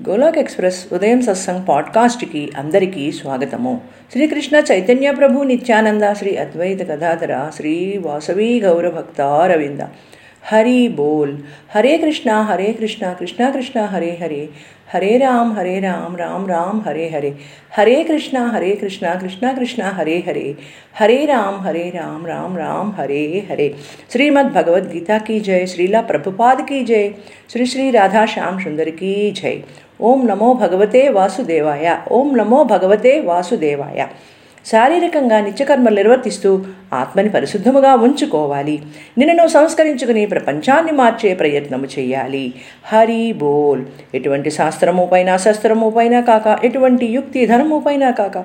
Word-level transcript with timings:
గోలాక్ 0.00 0.38
express 0.38 0.78
ఉదయం 0.92 1.20
సత్సంగ్ 1.22 1.62
పాడ్కాస్ట్కి 1.68 2.42
అందరికీ 2.56 3.04
స్వాగతము 3.12 3.74
శ్రీకృష్ణ 4.12 4.56
చైతన్య 4.70 5.10
ప్రభు 5.12 5.44
నిత్యానంద 5.44 6.06
శ్రీ 6.14 6.32
అద్వైత 6.36 6.82
గదాధర 6.82 7.34
శ్రీ 7.56 7.74
వాసవి 7.98 8.50
గౌరభక్త 8.60 9.20
రవింద 9.52 9.82
హరి 10.50 10.80
బోల్ 10.88 11.34
హరే 11.74 11.92
కృష్ణ 11.96 12.30
హరే 12.48 12.70
కృష్ణ 12.72 13.12
కృష్ణ 13.12 13.50
కృష్ణ 13.50 13.80
హరే 13.84 14.10
హరే 14.22 14.42
హరే 14.92 15.12
రామ్ 15.16 15.52
హరే 15.52 15.76
రామ్ 15.80 16.16
రామ్ 16.18 16.44
రామ్ 16.48 16.80
హరే 16.80 17.06
హరే 17.08 17.30
హరే 17.70 17.96
కృష్ణ 18.02 18.38
హరే 18.54 18.72
కృష్ణ 18.74 19.14
కృష్ణ 19.14 19.52
కృష్ణ 19.52 19.82
హరే 19.88 20.16
హరే 20.18 20.44
హరే 20.94 21.18
రామ్ 21.24 21.58
హరే 21.58 21.86
రామ్ 21.90 22.26
రామ్ 22.26 22.58
రామ్ 22.58 22.92
హరే 22.92 23.22
హరే 23.50 23.68
శ్రీమద్ 24.10 24.52
భగవద్గీత 24.52 25.10
की 25.26 25.38
जय 25.40 25.62
श्रीला 25.66 26.00
प्रभुपाद 26.02 26.60
की 26.68 26.78
जय 26.84 27.04
श्री 27.52 27.66
श्री 27.66 27.90
राधा 27.90 28.24
श्याम 28.26 28.54
सुंदर 28.58 28.90
की 28.90 29.14
जय 29.32 29.56
ఓం 30.01 30.27
నమో 30.27 30.53
భగవతే 30.53 31.07
వాసుదేవాయ. 31.07 31.97
ఓం 32.11 32.37
నమో 32.37 32.63
భగవతే 32.63 33.19
వాసుదేవాయ. 33.19 34.05
శారీరకంగా 34.65 35.41
నిత్యకర్మలు 35.41 35.95
నిర్వర్తిస్తూ 35.95 36.63
ఆత్మని 36.93 37.29
పరిశుద్ధముగా 37.29 37.95
ఉంచుకోవాలి. 37.95 38.81
నిన్ను 39.17 39.47
సంస్కరించుకుని 39.47 40.25
ప్రపంచాన్ని 40.25 40.91
మార్చే 40.91 41.33
ప్రయత్నము 41.33 41.85
చేయాలి. 41.85 42.53
హరి 42.85 43.33
బోల్. 43.33 43.81
ఎటువంటి 44.15 44.51
శాస్త్రము 44.51 45.09
పైన 45.11 45.37
శస్త్రము 45.37 45.89
పైన 45.89 46.19
కాక 46.19 46.65
ఎటువంటి 46.65 47.05
యుక్తి 47.05 47.45
ధనము 47.45 47.83
పైన 47.87 48.09
కాక 48.09 48.37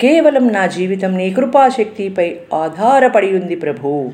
కేవలం 0.00 0.52
నా 0.52 0.66
జీవితం 0.66 1.16
నీ 1.16 1.30
కృపాశక్తిపై 1.30 2.36
ఆధారపడి 2.54 3.38
ఉంది 3.38 3.56
ప్రభు. 3.56 4.10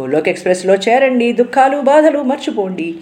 గోలోక్ 0.00 0.28
ఎక్స్ప్రెస్లో 0.28 0.74
చేరండి 0.74 1.32
దుఃఖాలు 1.32 1.80
బాధలు 1.80 2.22
మర్చిపోండి. 2.22 2.94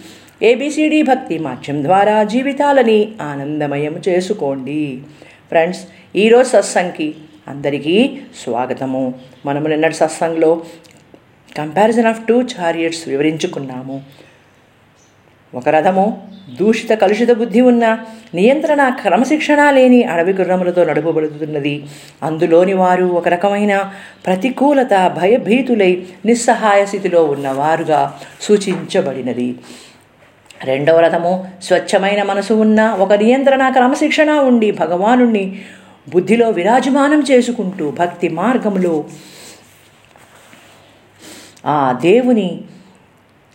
ఏబిసిడి 0.43 1.01
భక్తి 1.01 1.39
మాధ్యం 1.39 1.83
ద్వారా 1.83 2.23
జీవితాలని 2.23 3.11
ఆనందమయం 3.21 4.01
చేసుకోండి. 4.09 5.01
ఫ్రెండ్స్ 5.49 5.81
ఈరోజు 6.15 6.49
సత్సంగ్కి 6.49 7.15
అందరికీ 7.47 8.19
స్వాగతము. 8.43 9.13
మనము 9.45 9.67
నిన్నటి 9.67 9.93
సత్సంగ్లో 9.93 10.61
కంపారిజన్ 11.57 12.05
ఆఫ్ 12.05 12.27
టూ 12.27 12.41
చారియట్స్ 12.41 13.07
వివరించుకున్నాము. 13.07 14.01
ఒక 15.55 15.69
రథము 15.69 16.21
దూషిత 16.59 16.93
కలుషిత 16.93 17.31
బుద్ధి 17.31 17.61
ఉన్న 17.61 17.97
నియంత్రణ 18.33 18.89
క్రమశిక్షణ 18.89 19.69
లేని 19.69 20.03
అడవి 20.03 20.33
గుర్రములతో 20.33 20.83
నడుపబడుతున్నది. 20.83 21.83
అందులోని 22.23 22.73
వారు 22.73 23.05
ఒక 23.05 23.27
రకమైన 23.27 23.91
ప్రతికూలత 24.25 25.07
భయభీతులై 25.21 26.03
నిస్సహాయ 26.25 26.85
స్థితిలో 26.85 27.23
ఉన్నవారుగా 27.23 28.19
సూచించబడినది. 28.41 29.55
రెండవ 30.65 30.99
రథము 30.99 31.47
స్వచ్ఛమైన 31.63 32.23
మనసు 32.23 32.53
ఉన్న 32.53 32.91
ఒక 32.91 33.13
నియంత్రణ 33.13 33.69
క్రమశిక్షణ 33.69 34.31
ఉండి 34.31 34.71
భగవాను 34.71 35.51
బుద్ధిలో 36.09 36.49
విరాజమానం 36.49 37.23
చేసుకుంటూ 37.31 37.91
భక్తి 37.91 38.29
మార్గంలో 38.29 39.05
ఆ 41.65 41.91
దేవుని 41.91 42.61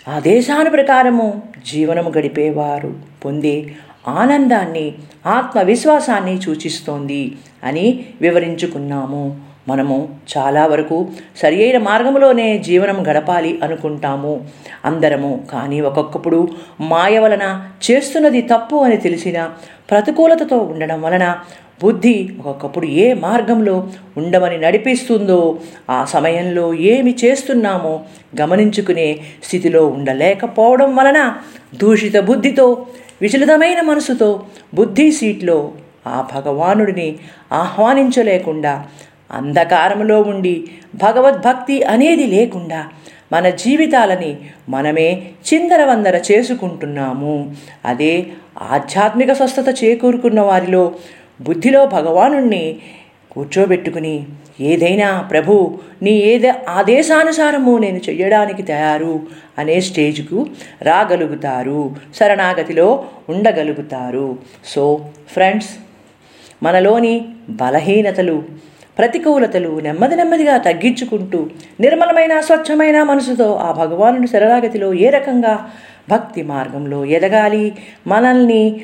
ఆదేశాను 0.08 0.70
ప్రకారము 0.70 1.42
జీవనము 1.72 2.12
గడిపేవారు 2.18 2.96
పొందే 3.24 3.76
ఆనందాన్ని 4.08 4.94
ఆత్మవిశ్వాసాన్ని 5.26 6.42
సూచిస్తోంది 6.42 7.36
అని 7.64 8.06
వివరించుకున్నాము. 8.20 9.45
మనము 9.68 10.08
చాలా 10.36 10.66
వరకు 10.66 11.08
సరి 11.36 11.62
అయిన 11.62 11.78
మార్గంలోనే 11.78 12.58
జీవనం 12.58 13.08
గడపాలి 13.08 13.60
అనుకుంటాము. 13.62 14.46
అందరము 14.84 15.44
కానీ 15.52 15.80
ఒక్కొక్కప్పుడు 15.80 16.48
మాయ 16.80 17.18
వలన 17.18 17.68
చేస్తున్నది 17.90 18.42
తప్పు 18.42 18.76
అని 18.76 18.96
తెలిసిన 18.96 19.50
ప్రతికూలతతో 19.90 20.58
ఉండడం 20.58 21.02
వలన 21.02 21.36
బుద్ధి 21.82 22.30
ఒక్కొక్కప్పుడు 22.38 22.86
ఏ 22.86 23.14
మార్గంలో 23.14 23.88
ఉండమని 24.16 24.58
నడిపిస్తుందో 24.58 25.58
ఆ 25.90 26.04
సమయంలో 26.04 26.74
ఏమి 26.74 27.14
చేస్తున్నామో 27.24 28.00
గమనించుకునే 28.40 29.20
స్థితిలో 29.44 29.86
ఉండలేకపోవడం 29.86 30.96
వలన 30.96 31.34
దూషిత 31.74 32.16
బుద్ధితో 32.20 32.86
విచలితమైన 33.22 33.80
మనసుతో 33.80 34.42
బుద్ధి 34.74 35.10
సీట్లో 35.10 35.72
ఆ 36.06 36.28
భగవానుడిని 36.34 37.16
ఆహ్వానించలేకుండా 37.52 38.84
అంధకారంలో 39.30 40.20
ఉండి 40.20 40.64
భగవద్భక్తి 40.94 41.82
అనేది 41.82 42.26
లేకుండా 42.26 42.88
మన 43.32 43.48
జీవితాలని 43.48 44.36
మనమే 44.68 45.22
చిందరవందర 45.54 46.22
చేసుకుంటున్నాము. 46.32 47.56
అదే 47.84 48.26
ఆధ్యాత్మిక 48.62 49.32
స్వస్థత 49.32 49.84
చేకూరుకున్న 49.84 50.40
వారిలో 50.40 50.94
బుద్ధిలో 51.40 51.86
భగవాను 51.86 52.64
కూర్చోబెట్టుకుని 53.32 54.26
ఏదైనా 54.60 55.20
ప్రభు 55.20 55.78
నీ 56.02 56.10
ఏదే 56.10 56.54
ఆదేశానుసారము 56.68 57.78
నేను 57.78 57.96
చెయ్యడానికి 57.96 58.62
తయారు 58.62 59.20
అనే 59.58 59.80
స్టేజ్కు 59.80 60.46
రాగలుగుతారు 60.82 61.96
శరణాగతిలో 62.14 63.04
ఉండగలుగుతారు. 63.28 64.38
సో 64.64 65.04
ఫ్రెండ్స్ 65.32 65.68
మనలోని 66.62 67.28
బలహీనతలు 67.50 68.44
ప్రతికూలతలు 68.98 69.80
నెమ్మది 69.80 70.16
నెమ్మదిగా 70.16 70.56
తగ్గించుకుంటూ 70.56 71.50
నిర్మలమైన 71.80 72.40
స్వచ్ఛమైన 72.40 73.02
మనసుతో 73.02 73.54
ఆ 73.54 73.72
భగవానుడి 73.72 74.28
శరణాగతిలో 74.28 74.94
ఏ 74.94 75.10
రకంగా 75.10 75.68
భక్తి 76.10 76.42
మార్గంలో 76.42 77.04
ఎదగాలి? 77.04 77.72
మనల్ని 78.06 78.80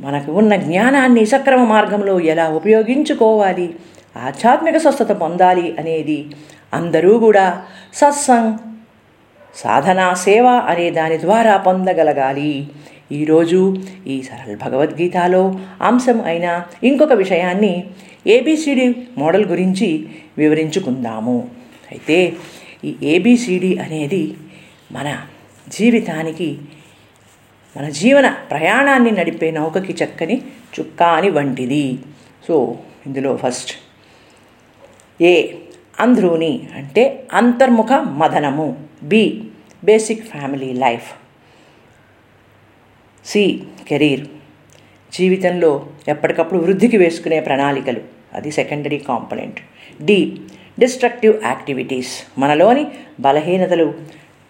మనకు 0.00 0.32
ఉన్న 0.32 0.56
జ్ఞానాన్ని 0.56 1.26
సక్రమ 1.26 1.64
మార్గంలో 1.64 2.20
ఎలా 2.20 2.48
ఉపయోగించుకోవాలి? 2.48 3.74
ఆధ్యాత్మిక 4.16 4.76
స్వస్థత 4.76 5.12
పొందాలి 5.12 5.76
అనేది 5.78 6.34
అందరూ 6.72 7.18
కూడా 7.18 7.62
సత్సంగ్ 7.94 8.58
సాధనా 9.54 10.14
సేవ 10.14 10.46
అనే 10.46 10.90
దాని 10.90 11.20
ద్వారా 11.20 11.56
పొందగలగాలి. 11.56 12.70
ఈరోజు 13.12 13.76
ఈ 14.06 14.22
సరళ 14.22 14.54
భగవద్గీతలో 14.54 15.58
అంశం 15.80 16.22
అయిన 16.24 16.62
ఇంకొక 16.82 17.12
విషయాన్ని 17.12 17.84
ఏబిసిడి 18.26 18.94
మోడల్ 19.18 19.46
గురించి 19.46 20.08
వివరించుకుందాము. 20.38 21.50
అయితే 21.90 22.32
ఈ 22.84 22.96
ఏబిసిడి 23.02 23.78
అనేది 23.78 24.34
మన 24.92 25.26
జీవితానికి 25.68 26.58
మన 27.76 27.88
జీవన 27.88 28.28
ప్రయాణాన్ని 28.30 29.10
నడిపే 29.10 29.50
నౌకకి 29.50 30.04
చక్కని 30.04 30.42
చుక్కాని 30.80 31.30
వంటిది. 31.30 31.98
సో 32.48 32.78
ఇందులో 33.06 33.36
ఫస్ట్ 33.36 33.72
ఏ 35.22 35.52
అంధ్రూని 36.00 36.68
అంటే 36.74 37.28
అంతర్ముఖ 37.32 37.92
మదనము. 37.92 38.84
B 39.02 39.44
basic 39.84 40.26
family 40.26 40.72
life. 40.72 41.12
C 43.24 43.62
career. 43.88 44.26
జీవితంలో 45.14 45.86
ఎప్పటికప్పుడు 46.08 46.60
వృద్ధికి 46.60 46.96
వేసుకునే 46.96 47.40
ప్రణాళికలు. 47.40 48.00
అది 48.34 48.50
secondary 48.50 48.98
component 48.98 49.60
D 50.02 50.38
destructive 50.78 51.34
activities 51.44 52.40
మనలోని 52.40 52.86
బలహీనతలు 53.20 53.94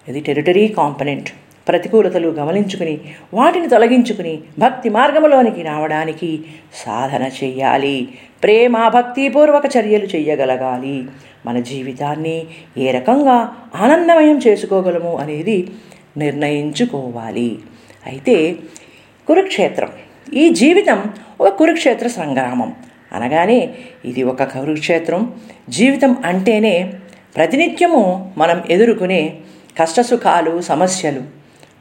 ఇది 0.08 0.20
టెరిటరీ 0.20 0.68
కాంపనెంట్ 0.68 1.28
ప్రతికూలతలు 1.68 2.28
గమనించుకుని 2.28 3.00
వాటిని 3.34 3.68
తొలగించుకుని 3.68 4.42
భక్తి 4.58 4.88
మార్గంలోనికి 4.88 5.62
రావడానికి 5.62 6.44
సాధన 6.74 7.30
చెయ్యాలి 7.44 8.08
ప్రేమ 8.42 8.88
భక్తిపూర్వక 8.88 9.66
చర్యలు 9.76 10.04
చెయ్యగలగాలి 10.04 11.04
మన 11.46 11.60
జీవితాన్ని 11.60 12.46
ఏ 12.78 12.90
రకంగా 12.90 13.56
ఆనందమయం 13.74 14.38
చేసుకోగలము 14.38 15.16
అనేది 15.16 15.70
నిర్ణయించుకోవాలి. 16.16 17.58
అయితే 18.06 18.56
కురుక్షేత్రం. 19.26 19.88
ఈ 20.34 20.48
జీవితం 20.48 21.04
ఒక 21.40 21.48
కురుక్షేత్ర 21.48 22.08
సంగ్రామం. 22.08 22.76
అనగానే 23.12 23.74
ఇది 24.04 24.22
ఒక 24.22 24.42
కురుక్షేత్రం. 24.42 25.40
జీవితం 25.68 26.16
అంటేనే 26.24 26.92
ప్రతినిత్యము 27.36 28.32
మనం 28.38 28.64
ఎదుర్కొనే 28.70 29.38
కష్టసుఖాలు 29.78 30.60
సమస్యలు 30.60 31.22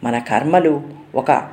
మన 0.04 0.20
కర్మలు 0.20 0.84
ఒక 1.16 1.52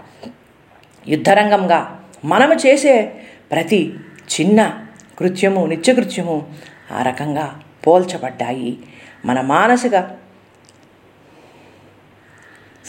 యుద్ధరంగంగా 1.08 2.04
మనము 2.24 2.54
చేసే 2.54 3.12
ప్రతి 3.50 3.94
చిన్న 4.40 4.78
కృత్యము 5.18 5.66
నిత్యకృత్యము 5.66 6.46
ఆ 6.92 7.02
రకంగా 7.02 7.60
పోల్చబడ్డాయి. 7.86 8.78
మన 9.24 9.40
మానసిక 9.40 10.10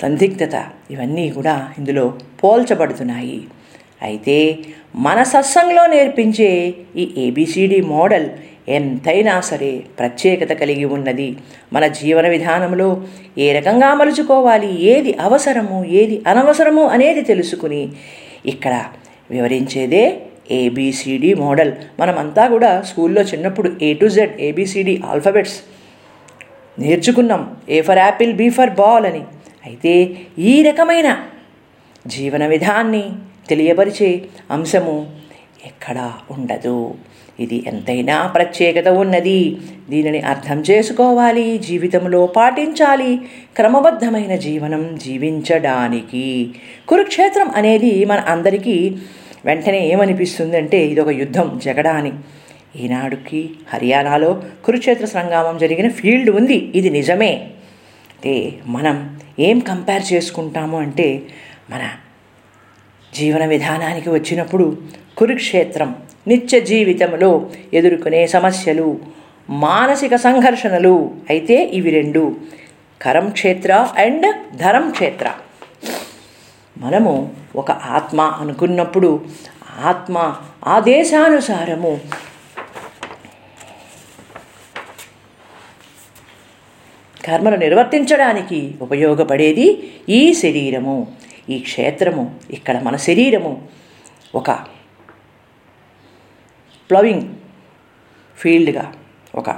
సందిగ్ధత 0.02 0.66
ఇవన్నీ 0.92 1.30
కూడా 1.30 1.74
ఇందులో 1.78 2.18
పోల్చబడుతున్నాయి. 2.44 3.48
అయితే 4.02 4.58
మన 4.96 5.24
సత్సంగంలో 5.24 5.86
నేర్పించే 5.86 6.74
ఈ 6.96 7.14
ఏబిసిడి 7.18 7.82
మోడల్ 7.82 8.30
ఎంతైనా 8.70 9.42
సరే 9.42 9.84
ప్రత్యేకత 10.00 10.52
కలిగి 10.54 10.86
ఉన్నది. 10.86 11.38
మన 11.74 11.88
జీవన 11.88 12.28
విధానంలో 12.28 13.04
ఏ 13.38 13.54
రకంగా 13.54 13.94
మలుచుకోవాలి 13.94 14.82
ఏది 14.82 15.14
అవసరము 15.14 15.86
ఏది 15.86 16.24
అనవసరము 16.28 16.84
అనేది 16.88 17.22
తెలుసుకుని 17.22 17.90
ఇక్కడ 18.46 18.84
వివరించేదే 19.32 20.22
ఏబిసిడి 20.52 21.34
మోడల్. 21.34 21.72
మనమంతా 22.00 22.48
కూడా 22.48 22.82
స్కూల్లో 22.82 23.22
చిన్నప్పుడు 23.22 23.76
A 23.82 23.94
to 23.94 24.06
Z 24.06 24.42
ABCD 24.42 25.02
alphabets 25.06 25.60
నేర్చుకున్నాం. 26.80 27.56
A 27.70 27.82
for 27.82 27.98
apple 27.98 28.34
B 28.34 28.50
for 28.50 28.70
ball 28.70 29.06
అని. 29.06 29.24
అయితే 29.66 30.18
ఈ 30.40 30.64
రకమైన 30.64 31.18
జీవన 32.08 32.48
విధాన్ని 32.48 33.04
తెలియపరిచే 33.50 34.22
అంశము 34.52 35.12
ఎక్కడా 35.66 36.14
ఉండదు. 36.32 36.96
ఇది 37.40 37.64
ఎంతైనా 37.68 38.28
ప్రత్యేకత 38.28 38.88
ఉన్నది. 38.88 39.58
దీనిని 39.90 40.20
అర్థం 40.20 40.64
చేసుకోవాలి 40.72 41.58
జీవితంలో 41.58 42.26
పాటించాలి 42.26 43.20
క్రమబద్ధమైన 43.56 44.36
జీవనం 44.36 45.00
జీవించడానికి. 45.04 46.56
కురుక్షేత్రం 46.88 47.50
అనేది 47.56 48.06
మన 48.06 48.20
అందరికీ 48.20 48.96
వెంటనే 49.46 49.88
ఏమనిపిస్తుందంటే 49.88 50.86
ఇది 50.86 51.02
ఒక 51.02 51.10
యుద్ధం 51.10 51.60
జగడాని. 51.66 52.14
ఈనాడుకి 52.80 53.50
హర్యానాలో 53.74 54.44
కురుక్షేత్ర 54.66 55.06
సంగ్రామం 55.06 55.58
జరిగిన 55.58 55.90
ఫీల్డ్ 55.90 56.30
ఉంది. 56.30 56.72
ఇది 56.76 56.90
నిజమే. 56.90 57.48
అంటే 58.12 58.54
మనం 58.66 59.20
ఏం 59.40 59.60
కంపేర్ 59.60 60.14
చేసుకుంటాము 60.14 60.80
అంటే 60.80 61.22
మన 61.70 61.90
జీవన 63.16 63.46
విధానానికి 63.46 64.10
వచ్చినప్పుడు 64.10 64.78
కురుక్షేత్రం 65.18 65.96
నిత్య 66.28 66.60
జీవితంలో 66.60 67.50
ఎదుర్కొనే 67.74 68.28
సమస్యలు 68.28 69.00
మానసిక 69.50 70.16
సంఘర్షణలు 70.16 71.16
అయితే 71.30 71.64
ఇవి 71.64 71.92
రెండు 71.92 72.36
కరం 73.02 73.30
క్షేత్ర 73.30 73.90
అండ్ 73.98 74.58
ధరం 74.58 74.92
క్షేత్ర. 74.92 75.34
మనము 76.78 77.32
ఒక 77.56 77.72
ఆత్మ 77.72 78.22
అనుకున్నప్పుడు 78.22 79.26
ఆత్మ 79.80 80.36
ఆదేశానుసారము 80.68 82.00
కర్మను 87.26 87.56
నిర్వర్తించడానికి 87.56 88.76
ఉపయోగపడేది 88.82 89.92
ఈ 90.10 90.34
శరీరము. 90.34 91.08
ఈ 91.50 91.60
క్షేత్రము 91.60 92.40
ఇక్కడ 92.50 92.82
మన 92.82 92.96
శరీరము 92.96 93.68
ఒక 94.36 94.52
ప్లవింగ్ 96.90 97.36
ఫీల్డ్గా 98.38 98.94
ఒక 99.36 99.50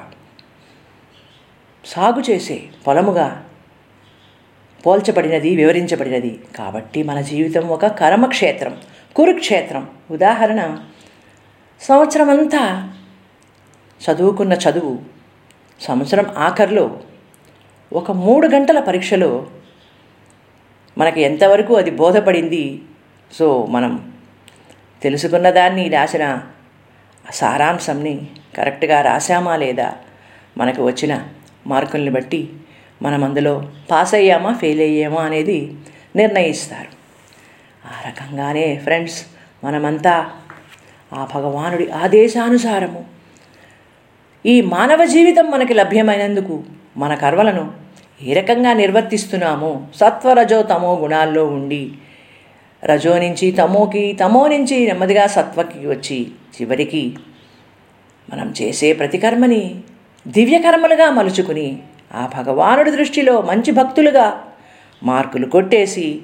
సాగు 1.85 2.19
చేసే 2.29 2.63
పొలముగా 2.87 3.49
పోల్చబడినది 4.85 5.55
వివరించబడినది. 5.55 6.39
కాబట్టి 6.55 7.03
మన 7.03 7.21
జీవితం 7.21 7.67
ఒక 7.67 7.87
కర్మక్షేత్రం 7.87 8.81
కురుక్షేత్రం. 9.15 9.89
ఉదాహరణ 10.11 10.77
సంవత్సరం 11.81 12.29
అంతా 12.29 12.93
చదువుకున్న 13.99 14.53
చదువు 14.53 14.99
సంవత్సరం 15.81 16.25
ఆఖరిలో 16.37 16.99
ఒక 17.93 18.11
మూడు 18.11 18.47
గంటల 18.47 18.79
పరీక్షలో 18.79 19.47
మనకి 20.97 21.21
ఎంతవరకు 21.21 21.73
అది 21.75 21.91
బోధపడింది? 21.91 22.81
సో 23.31 23.65
మనం 23.65 24.13
తెలుసుకున్న 25.01 25.49
దాన్ని 25.49 25.89
రాసిన 25.89 26.41
సారాంశంని 27.33 28.27
కరెక్ట్గా 28.57 29.01
రాసామా 29.01 29.55
లేదా? 29.55 29.93
మనకు 30.57 30.85
వచ్చిన 30.85 31.27
మార్కుల్ని 31.67 32.11
బట్టి 32.11 32.49
మనం 33.01 33.23
అందులో 33.23 33.71
పాస్ 33.91 34.15
అయ్యామా 34.15 34.53
ఫెయిల్ 34.53 34.81
అయ్యామా 34.81 35.21
అనేది 35.21 35.75
నిర్ణయిస్తారు. 36.15 36.99
ఆ 37.85 38.09
రకంగానే 38.09 38.77
ఫ్రెండ్స్ 38.77 39.25
మనమంతా 39.63 40.29
ఆ 41.13 41.27
భగవానుడి 41.35 41.91
ఆదేశానుసారము 41.91 43.05
ఈ 44.45 44.61
మానవ 44.61 45.05
జీవితం 45.05 45.51
మనకి 45.51 45.73
లభ్యమైనందుకు 45.73 46.63
మన 46.97 47.15
కర్మలను 47.15 47.73
ఏ 48.23 48.33
రకంగా 48.33 48.73
నిర్వర్తిస్తున్నామో. 48.73 49.81
సత్వరజో 49.95 50.61
తమో 50.61 50.95
గుణాల్లో 50.95 51.45
ఉండి 51.45 51.91
రజో 52.85 53.19
నుంచి 53.19 53.51
తమోకి 53.51 54.13
తమో 54.13 54.47
నుంచి 54.47 54.87
నెమ్మదిగా 54.87 55.27
సత్వకి 55.27 55.87
వచ్చి 55.87 56.27
చివరికి 56.27 57.13
మనం 58.33 58.53
చేసే 58.61 58.93
ప్రతికర్మని 58.93 59.75
దివ్యకర్మలుగా 60.27 61.11
మలుచుకుని 61.11 61.77
ఆ 62.15 62.29
భగవానుడి 62.37 62.91
దృష్టిలో 62.91 63.41
మంచి 63.41 63.71
భక్తులుగా 63.71 64.43
మార్కులు 65.03 65.45
కొట్టేసి 65.45 66.21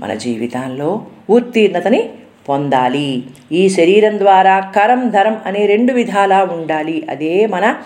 మన 0.00 0.14
జీవితాల్లో 0.14 1.06
ఉత్తీర్ణతని 1.30 2.10
పొందాలి. 2.48 3.24
ఈ 3.52 3.68
శరీరం 3.68 4.18
ద్వారా 4.18 4.60
కరం 4.60 5.08
ధరం 5.08 5.40
అనే 5.46 5.66
రెండు 5.66 5.92
విధాలా 5.92 6.44
ఉండాలి. 6.44 7.06
అదే 7.10 7.46
మన 7.46 7.76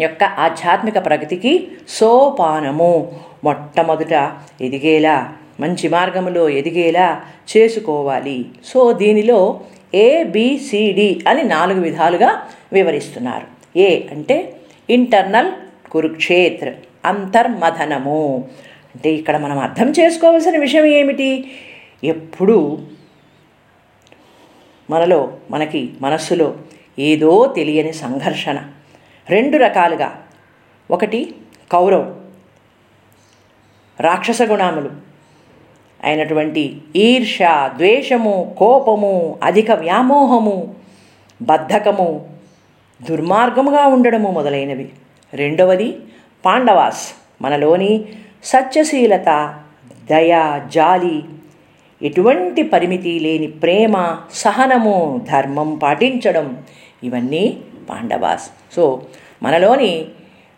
యొక్క 0.00 0.24
ఆధ్యాత్మిక 0.24 1.06
ప్రగతికి 1.06 1.68
సోపానము. 1.88 3.20
మొట్టమొదట 3.44 4.32
ఎదిగేలా 4.60 5.32
మంచి 5.60 5.88
మార్గములో 5.88 6.48
ఎదిగేలా 6.48 7.22
చేసుకోవాలి. 7.56 8.44
సో 8.64 8.92
దీనిలో 8.92 9.60
ఏబిసిడి 9.94 11.24
అని 11.28 11.42
నాలుగు 11.42 11.80
విధాలుగా 11.80 12.42
వివరిస్తున్నారు. 12.72 13.78
ఏ 13.78 14.00
అంటే 14.10 14.56
ఇంటర్నల్ 14.90 15.52
కురుక్షేత్ర 15.90 16.72
అంతర్మథనము. 17.04 18.48
అంటే 18.94 19.10
ఇక్కడ 19.10 19.36
మనం 19.36 19.58
అర్థం 19.58 19.90
చేసుకోవాల్సిన 19.90 20.56
విషయం 20.58 20.84
ఏమిటి? 20.84 21.50
ఎప్పుడు 22.04 22.78
మనలో 24.90 25.32
మనకి 25.50 25.90
మనస్సులో 26.00 26.56
ఏదో 26.98 27.54
తెలియని 27.56 27.92
సంఘర్షణ 27.92 28.58
రెండు 29.30 29.56
రకాలుగా. 29.56 30.22
ఒకటి 30.90 31.34
కౌరవం 31.72 32.20
రాక్షస 34.00 34.42
గుణాములు. 34.42 34.90
అయినటువంటి 36.04 36.80
ఈర్ష 36.96 37.38
ద్వేషము 37.66 38.54
కోపము 38.58 39.38
అధిక 39.42 39.70
వ్యామోహము 39.70 40.74
బద్ధకము 41.42 42.28
దుర్మార్గముగా 43.10 43.86
ఉండడము 43.86 44.30
మొదలైనవి. 44.30 44.88
రెండవది 45.32 45.98
పాండవాస్ 46.44 47.14
మనలోని 47.42 48.04
సత్యశీలత 48.44 49.58
దయ 50.10 50.60
జాలి 50.66 51.24
ఎటువంటి 52.02 52.62
పరిమితి 52.62 53.20
లేని 53.20 53.46
ప్రేమ 53.46 54.16
సహనము 54.32 55.26
ధర్మం 55.30 55.74
పాటించడం 55.74 56.62
ఇవన్నీ 57.04 57.60
పాండవాస్. 57.90 58.46
సో 58.76 59.02
మనలోని 59.42 60.04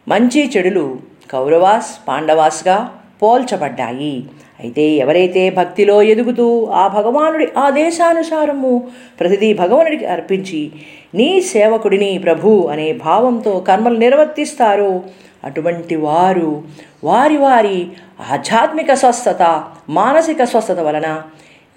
మంచి 0.08 0.50
చెడులు 0.56 0.98
కౌరవాస్ 1.30 2.08
పాండవాస్గా 2.08 2.76
పోల్చబడ్డాయి. 3.22 4.26
అయితే 4.60 4.82
ఎవరైతే 4.82 5.50
భక్తిలో 5.50 6.02
ఎదుగుతూ 6.02 6.64
ఆ 6.64 6.88
భగవానుడి 6.88 7.46
ఆదేశానుసారము 7.58 8.88
ప్రతిదీ 9.20 9.54
భగవానుడికి 9.54 10.06
అర్పించి 10.06 10.72
నీ 11.14 11.40
సేవకుడిని 11.40 12.18
ప్రభు 12.18 12.68
అనే 12.72 12.92
భావంతో 12.92 13.60
కర్మలు 13.68 13.96
నిర్వర్తిస్తారో 13.96 15.02
అటువంటి 15.44 15.96
వారు 15.96 16.62
వారి 17.04 17.36
వారి 17.36 17.88
ఆధ్యాత్మిక 18.30 18.94
స్వస్థత 18.94 19.42
మానసిక 19.88 20.44
స్వస్థత 20.44 20.80
వలన 20.80 21.22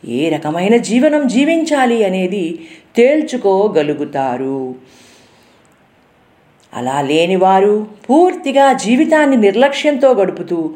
ఏ 0.08 0.30
రకమైన 0.30 0.78
జీవనం 0.78 1.28
జీవించాలి 1.28 2.06
అనేది 2.06 2.60
తేల్చుకోగలుగుతారు. 2.96 4.76
అలా 6.74 7.02
లేనివారు 7.02 7.88
పూర్తిగా 8.10 8.74
జీవితాన్ని 8.74 9.38
నిర్లక్ష్యంతో 9.38 10.14
గడుపుతూ 10.14 10.74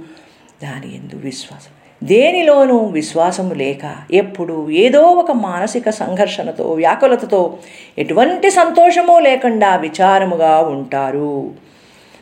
దాని 0.64 0.96
ఎందు 0.96 1.16
విశ్వాసం. 1.16 2.08
దేనిలోనూ 2.08 2.78
విశ్వాసము 2.78 3.54
లేక 3.54 3.96
ఎప్పుడు 4.12 4.70
ఏదో 4.70 5.02
ఒక 5.02 5.32
మానసిక 5.32 5.90
సంఘర్షణతో 5.90 6.72
వ్యాకులతతో 6.72 7.58
ఎటువంటి 7.98 8.50
సంతోషము 8.50 9.20
లేకుండా 9.20 9.76
విచారముగా 9.76 10.60
ఉంటారు. 10.62 11.52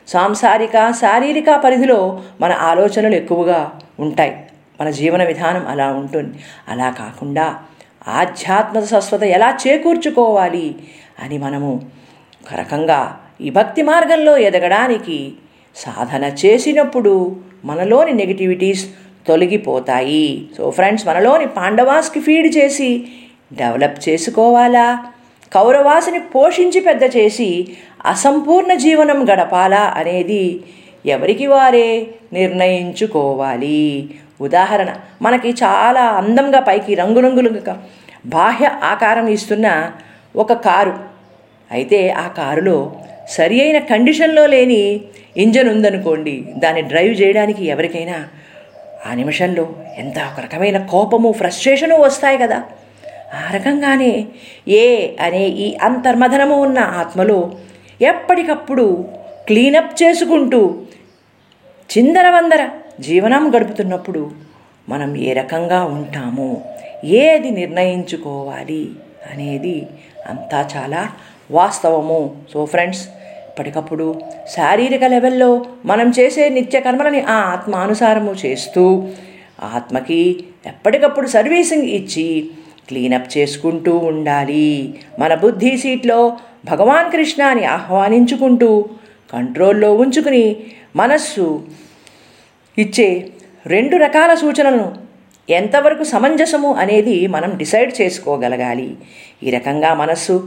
సాంసారిక 0.08 0.92
శారీరక 0.92 1.62
పరిధిలో 1.64 2.22
మన 2.42 2.52
ఆలోచనలు 2.52 3.16
ఎక్కువగా 3.16 3.80
ఉంటాయి. 4.00 4.46
మన 4.82 4.90
జీవన 4.90 5.24
విధానం 5.24 5.68
అలా 5.68 5.94
ఉంటుంది. 5.94 6.38
అలా 6.68 6.90
కాకుండా 6.90 7.56
ఆధ్యాత్మిక 8.08 8.84
స్వస్థత 8.84 9.24
ఎలా 9.24 9.58
చేకూర్చుకోవాలి 9.68 10.76
అని 11.24 11.38
మనము 11.38 11.86
ఒక 12.46 12.60
రకంగా 12.60 13.20
ఈ 13.40 13.50
భక్తి 13.50 13.82
మార్గంలో 13.82 14.38
ఎదగడానికి 14.38 15.34
సాధన 15.76 16.24
చేసినప్పుడు 16.46 17.36
మనలోని 17.66 18.14
నెగిటివిటీస్ 18.14 18.86
తొలగిపోతాయి. 19.28 20.48
సో 20.58 20.72
ఫ్రెండ్స్ 20.72 21.08
మనలోని 21.08 21.46
పాండవాస్కి 21.46 22.20
ఫీడ్ 22.20 22.58
చేసి 22.58 23.08
డెవలప్ 23.54 24.10
చేసుకోవాలా? 24.10 25.06
కౌరవాసిని 25.54 26.20
పోషించి 26.20 26.80
పెద్ద 26.80 27.04
చేసి 27.18 27.68
అసంపూర్ణ 28.06 28.74
జీవనం 28.74 29.20
గడపాలా 29.30 29.84
అనేది 29.98 30.62
ఎవరికి 31.06 31.48
వారే 31.48 32.08
నిర్ణయించుకోవాలి. 32.34 34.10
ఉదాహరణ 34.42 34.96
మనకి 35.22 35.50
చాలా 35.50 36.02
అందంగా 36.02 36.60
పైకి 36.60 36.96
రంగురంగులుగా 36.96 37.84
బాహ్య 38.26 38.72
ఆకారం 38.84 39.28
ఇస్తున్న 39.28 39.92
ఒక 40.36 40.54
కారు. 40.54 40.96
అయితే 41.72 42.10
ఆ 42.10 42.28
కారులో 42.28 42.96
సరి 43.30 43.62
అయిన 43.62 43.80
కండిషన్లో 43.80 44.46
లేని 44.46 45.02
ఇంజన్ 45.38 45.70
ఉందనుకోండి 45.70 46.46
దాన్ని 46.58 46.82
డ్రైవ్ 46.82 47.22
చేయడానికి 47.22 47.66
ఎవరికైనా 47.66 48.28
ఆ 49.06 49.14
నిమిషంలో 49.14 49.70
ఎంత 49.98 50.20
ఒక 50.20 50.40
రకమైన 50.40 50.86
కోపము 50.86 51.32
ఫ్రస్ట్రేషను 51.32 52.00
వస్తాయి 52.00 52.38
కదా. 52.38 52.64
ఆ 53.34 53.52
రకంగానే 53.54 54.26
ఏ 54.68 55.08
అనే 55.20 55.48
ఈ 55.48 55.78
అంతర్మథనము 55.82 56.62
ఉన్న 56.62 56.80
ఆత్మలో 56.80 57.52
ఎప్పటికప్పుడు 58.02 59.08
క్లీనప్ 59.48 60.04
చేసుకుంటూ 60.04 60.76
చిందరవందర 61.98 62.70
జీవనం 63.00 63.52
గడుపుతున్నప్పుడు 63.56 64.32
మనం 64.90 65.16
ఏ 65.16 65.34
రకంగా 65.34 65.84
ఉంటామో 65.84 66.62
ఏది 67.04 67.50
నిర్ణయించుకోవాలి 67.50 68.90
అనేది 69.32 69.88
అంతా 70.28 70.70
చాలా 70.78 71.10
వాస్తవము. 71.52 72.36
సో 72.54 72.66
ఫ్రెండ్స్ 72.66 73.08
ఎప్పటికప్పుడు 73.56 74.06
శారీరక 74.56 75.04
లెవెల్లో 75.04 75.66
మనం 75.86 76.08
చేసే 76.10 76.50
నిత్య 76.50 76.80
కర్మలని 76.80 77.22
ఆ 77.22 77.36
ఆత్మానుసారము 77.52 78.36
చేస్తూ 78.46 78.84
ఆత్మకి 79.64 80.44
ఎప్పటికప్పుడు 80.66 81.28
సర్వీసింగ్ 81.28 81.88
ఇచ్చి 81.90 82.50
క్లీనప్ 82.90 83.38
చేసుకుంటూ 83.38 83.94
ఉండాలి. 83.98 85.00
మన 85.20 85.36
బుద్ధి 85.36 85.78
సీట్లో 85.78 86.20
భగవాన్ 86.66 87.12
కృష్ణాని 87.12 87.66
ఆహ్వానించుకుంటూ 87.66 88.70
కంట్రోల్లో 89.34 89.94
ఉంచుకుని 89.94 90.46
మనస్సు 90.96 91.48
ఇచ్చే 92.78 93.10
రెండు 93.66 93.98
రకాల 93.98 94.34
సూచనలను 94.34 94.96
ఎంతవరకు 95.50 96.04
సమంజసము 96.04 96.74
అనేది 96.74 97.18
మనం 97.28 97.58
డిసైడ్ 97.58 98.02
చేసుకోగలగాలి. 98.02 98.90
ఈ 99.44 99.50
రకంగా 99.50 99.94
మనస్సు 99.94 100.38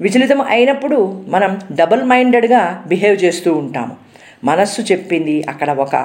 విచలితం 0.00 0.40
అయినప్పుడు 0.40 0.98
మనం 1.28 1.58
డబుల్ 1.72 2.02
మైండెడ్గా 2.02 2.84
బిహేవ్ 2.86 3.24
చేస్తూ 3.24 3.54
ఉంటాము. 3.54 3.94
మనస్సు 4.44 4.80
చెప్పింది 4.80 5.42
అక్కడ 5.48 5.70
ఒక 5.70 5.96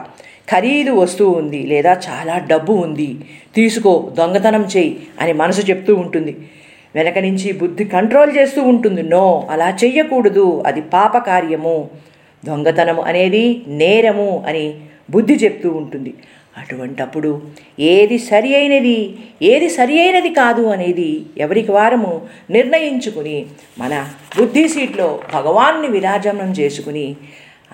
ఖరీదు 0.52 0.92
వస్తువు 0.92 1.36
ఉంది 1.36 1.64
లేదా 1.64 2.02
చాలా 2.08 2.38
డబ్బు 2.38 2.74
ఉంది 2.74 3.18
తీసుకో 3.56 4.12
దొంగతనం 4.18 4.66
చేయి 4.78 5.08
అని 5.20 5.34
మనసు 5.34 5.62
చెప్తూ 5.62 5.96
ఉంటుంది. 5.96 6.34
వెనక 6.96 7.18
నుంచి 7.18 7.52
బుద్ధి 7.52 7.86
కంట్రోల్ 7.86 8.38
చేస్తూ 8.38 8.62
ఉంటుంది. 8.64 9.04
నో 9.04 9.48
అలా 9.50 9.70
చెయ్యకూడదు 9.84 10.64
అది 10.66 10.82
పాపకార్యము 10.82 11.90
దొంగతనము 12.46 13.02
అనేది 13.02 13.62
నేరము 13.68 14.44
అని 14.48 14.66
బుద్ధి 15.12 15.34
చెప్తూ 15.34 15.70
ఉంటుంది. 15.70 16.14
అటువంటప్పుడు 16.58 17.42
ఏది 17.80 18.18
సరి 18.18 18.56
అయినది 18.56 19.00
ఏది 19.42 19.70
సరి 19.70 19.96
అయినది 20.00 20.30
కాదు 20.30 20.64
అనేది 20.66 21.26
ఎవరికి 21.38 21.72
వారము 21.72 22.22
నిర్ణయించుకుని 22.50 23.46
మన 23.80 23.94
బుద్ధి 24.38 24.68
సీట్లో 24.68 25.20
భగవాన్ని 25.34 25.88
విరాజనం 25.88 26.52
చేసుకుని 26.52 27.08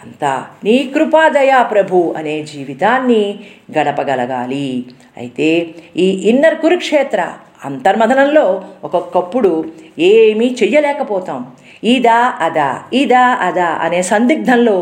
అంతా 0.03 0.45
నీ 0.63 0.77
కృపాదయా 0.95 1.63
ప్రభు 1.63 2.15
అనే 2.17 2.35
జీవితాన్ని 2.43 3.39
గడపగలగాలి. 3.79 4.85
అయితే 5.17 5.49
ఈ 5.95 6.07
ఇన్నర్ 6.29 6.61
కురుక్షేత్ర 6.61 7.21
అంతర్మథనంలో 7.65 8.63
ఒక్కొక్కప్పుడు 8.83 9.51
ఏమీ 9.99 10.47
చెయ్యలేకపోతాం. 10.61 11.41
ఇదా 11.83 12.19
అదా 12.39 12.69
ఇదా 12.93 13.25
అదా 13.47 13.65
అనే 13.65 14.01
సందిగ్ధంలో 14.01 14.77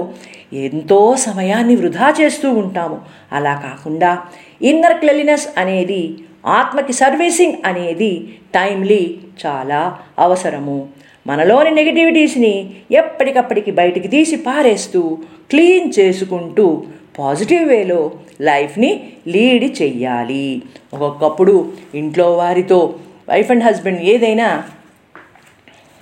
ఎంతో 0.54 1.16
సమయాన్ని 1.16 1.76
వృధా 1.76 2.14
చేస్తూ 2.22 2.52
ఉంటాము. 2.52 3.02
అలా 3.32 3.56
కాకుండా 3.56 4.20
ఇన్నర్ 4.62 4.98
క్లెలినెస్ 4.98 5.48
అనేది 5.58 6.18
ఆత్మకి 6.46 6.94
సర్వీసింగ్ 6.94 7.54
అనేది 7.66 8.34
టైమ్లీ 8.56 9.18
చాలా 9.46 10.00
అవసరము. 10.20 10.88
మనలోని 11.28 11.72
నెగిటివిటీస్ని 11.72 12.74
ఎప్పటికప్పటికి 12.92 13.72
బయటికి 13.72 14.08
తీసి 14.08 14.36
పారేస్తూ 14.36 15.18
క్లీన్ 15.50 15.92
చేసుకుంటూ 16.00 16.84
పాజిటివ్ 17.20 17.66
వేలో 17.66 18.12
లైఫ్ని 18.42 19.10
లీడ్ 19.28 19.82
చెయ్యాలి. 19.82 20.62
ఒక్కొక్కప్పుడు 20.94 21.72
ఇంట్లో 21.96 22.38
వారితో 22.38 22.96
వైఫ్ 23.30 23.52
అండ్ 23.52 23.64
హస్బెండ్ 23.64 24.02
ఏదైనా 24.02 24.64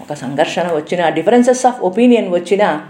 ఒక 0.02 0.14
సంఘర్షణ 0.14 0.64
వచ్చిన 0.64 1.10
డిఫరెన్సెస్ 1.10 1.66
ఆఫ్ 1.66 1.82
ఒపీనియన్ 1.82 2.30
వచ్చినా 2.30 2.88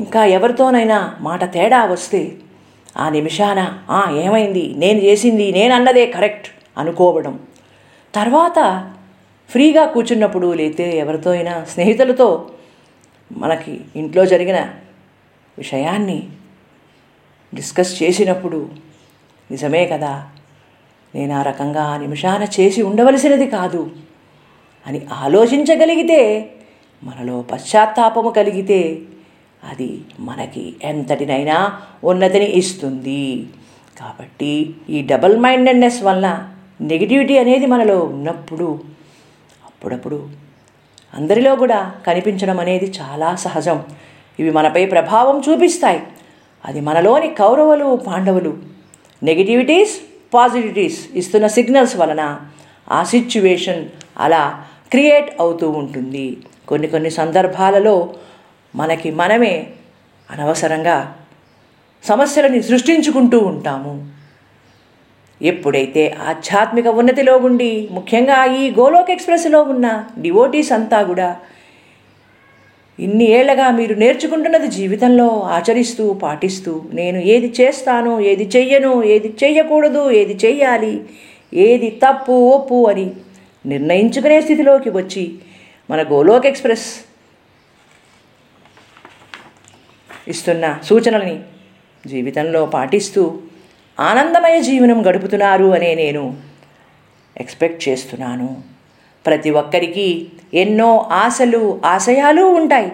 ఇంకా 0.00 0.24
ఎవరితోనైనా 0.30 0.98
మాట 1.20 1.44
తేడా 1.52 1.84
వస్తే 1.86 2.20
ఆ 2.96 3.08
నిమిషాన 3.08 3.60
"ఆ, 3.90 4.10
ఏమైంది? 4.20 4.74
నేను 4.76 4.98
చేసింది 4.98 5.52
నేను 5.52 5.74
అన్నదే 5.74 6.06
కరెక్ట్ 6.06 6.48
అనుకోవడం. 6.76 7.34
తర్వాత 8.14 8.58
ఫ్రీగా 9.50 9.86
కూర్చున్నప్పుడు 9.86 10.52
లేతే 10.52 10.96
ఎవరితో 10.96 11.30
అయినా 11.30 11.64
స్నేహితులతో 11.64 12.28
మనకి 13.30 13.72
ఇంట్లో 13.96 14.24
జరిగిన 14.24 14.58
విషయాన్ని 15.58 16.18
డిస్కస్ 17.52 18.02
చేసినప్పుడు 18.02 18.58
నిజమే 19.50 19.86
కదా 19.86 20.12
నేను 21.14 21.34
ఆ 21.34 21.42
రకంగా 21.42 21.82
ఆ 21.84 21.96
నిమిషాన 21.96 22.42
చేసి 22.56 22.82
ఉండవలసినది 22.82 23.46
కాదు 23.48 23.82
అని 24.86 25.00
ఆలోచించగలిగితే 25.20 26.20
మనలో 27.02 27.42
పశ్చాత్తాపము 27.42 28.30
కలిగితే 28.30 28.80
అది 29.64 30.00
మనకి 30.20 30.74
ఎంతటినైనా 30.82 31.80
ఉన్నతిని 32.04 32.50
ఇస్తుంది. 32.50 33.46
కాబట్టి 34.00 34.74
ఈ 34.90 35.02
డబల్ 35.02 35.38
మైండెడ్నెస్ 35.38 36.02
వల్ల 36.02 36.48
నెగిటివిటీ 36.80 37.38
అనేది 37.38 37.66
మనలో 37.66 37.98
ఉన్నప్పుడు 37.98 38.80
అప్పుడప్పుడు 39.64 40.28
అందరిలో 41.14 41.56
కూడా 41.56 41.94
కనిపించడం 42.06 42.60
అనేది 42.60 42.92
చాలా 43.00 43.34
సహజం. 43.34 43.82
ఇవి 44.40 44.50
మనపై 44.50 44.86
ప్రభావం 44.86 45.42
చూపిస్తాయి. 45.48 46.02
అది 46.64 46.80
మనలోని 46.80 47.34
కౌరవులు 47.34 47.96
పాండవులు 48.06 48.58
నెగిటివిటీస్ 49.22 50.00
పాజిటివిటీస్ 50.34 51.08
ఇస్తున్న 51.14 51.46
సిగ్నల్స్ 51.46 51.96
వలన 51.96 52.40
ఆ 52.90 53.02
సిచ్యువేషన్ 53.02 53.86
అలా 54.18 54.64
క్రియేట్ 54.90 55.40
అవుతూ 55.40 55.70
ఉంటుంది. 55.70 56.36
కొన్ని 56.68 56.88
కొన్ని 56.88 57.10
సందర్భాలలో 57.10 58.14
మనకి 58.74 59.10
మనమే 59.10 59.66
అనవసరంగా 60.30 61.14
సమస్యలని 62.04 62.62
సృష్టించుకుంటూ 62.62 63.38
ఉంటాము. 63.38 64.08
ఎప్పుడైతే 65.42 66.16
ఆధ్యాత్మిక 66.28 66.86
ఉన్నతిలో 66.86 67.36
ఉండి 67.36 67.88
ముఖ్యంగా 67.90 68.44
ఈ 68.44 68.70
గోలోక్ 68.70 69.10
ఎక్స్ప్రెస్లో 69.10 69.62
ఉన్న 69.62 70.04
డివోటీస్ 70.18 70.72
అంతా 70.72 71.02
కూడా 71.02 71.36
ఇన్ని 72.98 73.24
ఏళ్ళగా 73.24 73.70
మీరు 73.70 73.94
నేర్చుకుంటున్నది 73.94 74.68
జీవితంలో 74.68 75.28
ఆచరిస్తూ 75.40 76.12
పాటిస్తూ 76.12 76.82
నేను 76.92 77.18
ఏది 77.18 77.54
చేస్తాను 77.60 78.20
ఏది 78.20 78.50
చెయ్యను 78.56 79.02
ఏది 79.04 79.34
చెయ్యకూడదు 79.44 80.10
ఏది 80.10 80.38
చెయ్యాలి 80.44 81.00
ఏది 81.52 81.90
తప్పు 81.90 82.32
ఒప్పు 82.32 82.88
అని 82.88 83.10
నిర్ణయించుకునే 83.66 84.40
స్థితిలోకి 84.40 84.90
వచ్చి 84.90 85.34
మన 85.90 86.02
గోలోక్ 86.02 86.46
ఎక్స్ప్రెస్ 86.46 86.88
ఇస్తున్న 90.30 90.78
సూచనల్ని 90.84 91.40
జీవితంలో 92.06 92.66
పాటిస్తూ 92.66 93.38
ఆనందమయ 94.00 94.60
జీవనం 94.60 95.06
గడుపుతున్నారు 95.08 95.64
అనే 95.64 95.94
నేను 95.94 96.36
ఎక్స్పెక్ట్ 97.40 97.88
చేస్తున్నాను. 97.88 98.48
ప్రతి 99.26 99.50
ఒక్కరికి 99.50 100.28
ఎన్నో 100.54 101.08
ఆశలు 101.12 101.80
ఆశయాలు 101.84 102.44
ఉంటాయి. 102.44 102.92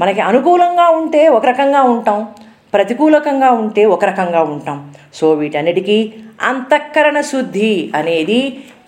మనకి 0.00 0.20
అనుకూలంగా 0.20 0.88
ఉంటే 0.88 1.28
ఒక 1.28 1.46
రకంగా 1.46 1.82
ఉంటాం 1.82 2.28
ప్రతికూలకంగా 2.74 3.50
ఉంటే 3.50 3.84
ఒక 3.84 4.04
రకంగా 4.04 4.42
ఉంటాం. 4.42 4.78
సో 5.14 5.32
వీటన్నిటికీ 5.32 6.12
అంతఃకరణ 6.42 7.20
శుద్ధి 7.20 7.92
అనేది 7.94 8.40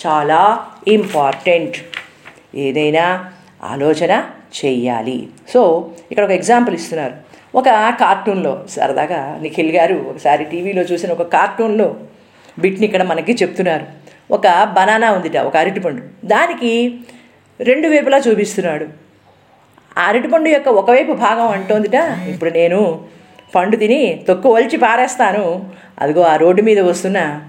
చాలా 0.07 0.67
ఇంపార్టెంట్. 0.89 1.77
ఏదైనా 2.55 3.33
ఆలోచన 3.65 4.13
చెయ్యాలి 4.59 5.29
సో 5.49 5.91
ఇక్కడ 6.11 6.25
ఒక 6.25 6.31
ఎగ్జాంపుల్ 6.31 6.75
ఇస్తున్నారు. 6.75 7.26
ఒక 7.57 7.69
కార్టూన్లో 8.01 8.65
సరదాగా 8.71 9.39
నిఖిల్ 9.43 9.71
గారు 9.71 9.95
ఒకసారి 9.95 10.45
టీవీలో 10.45 10.83
చూసిన 10.83 11.13
ఒక 11.13 11.23
కార్టూన్లో 11.23 11.97
బిట్ని 12.59 12.87
ఇక్కడ 12.87 13.03
మనకి 13.03 13.33
చెప్తున్నారు. 13.33 13.87
ఒక 14.31 14.47
బనానా 14.77 15.13
ఉందిట 15.13 15.37
ఒక 15.37 15.57
అరటిపండు. 15.57 16.27
దానికి 16.27 16.95
రెండు 17.61 17.89
వైపులా 17.89 18.19
చూపిస్తున్నాడు. 18.19 18.87
ఆ 19.99 20.03
అరటిపండు 20.07 20.49
యొక్క 20.49 20.69
ఒకవైపు 20.69 21.13
భాగం 21.13 21.49
అంటోందిట 21.49 21.95
ఇప్పుడు 22.29 22.51
నేను 22.51 23.05
పండు 23.55 23.77
తిని 23.77 24.25
తొక్కు 24.29 24.55
వలిచి 24.55 24.77
పారేస్తాను. 24.77 25.71
అదిగో 25.99 26.23
ఆ 26.23 26.37
రోడ్డు 26.37 26.63
మీద 26.63 26.81
వస్తున్న 26.81 27.41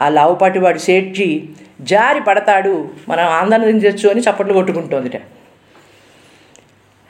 ఆ 0.00 0.08
లావుపాటి 0.08 0.58
వాడు 0.58 0.78
సేట్జీ 0.78 1.48
జారి 1.80 2.20
పడతాడు 2.20 2.88
మనం 3.08 3.24
ఆందోళించవచ్చు 3.24 4.10
అని 4.10 4.20
చప్పట్లు 4.20 4.54
కొట్టుకుంటోందిట. 4.54 5.20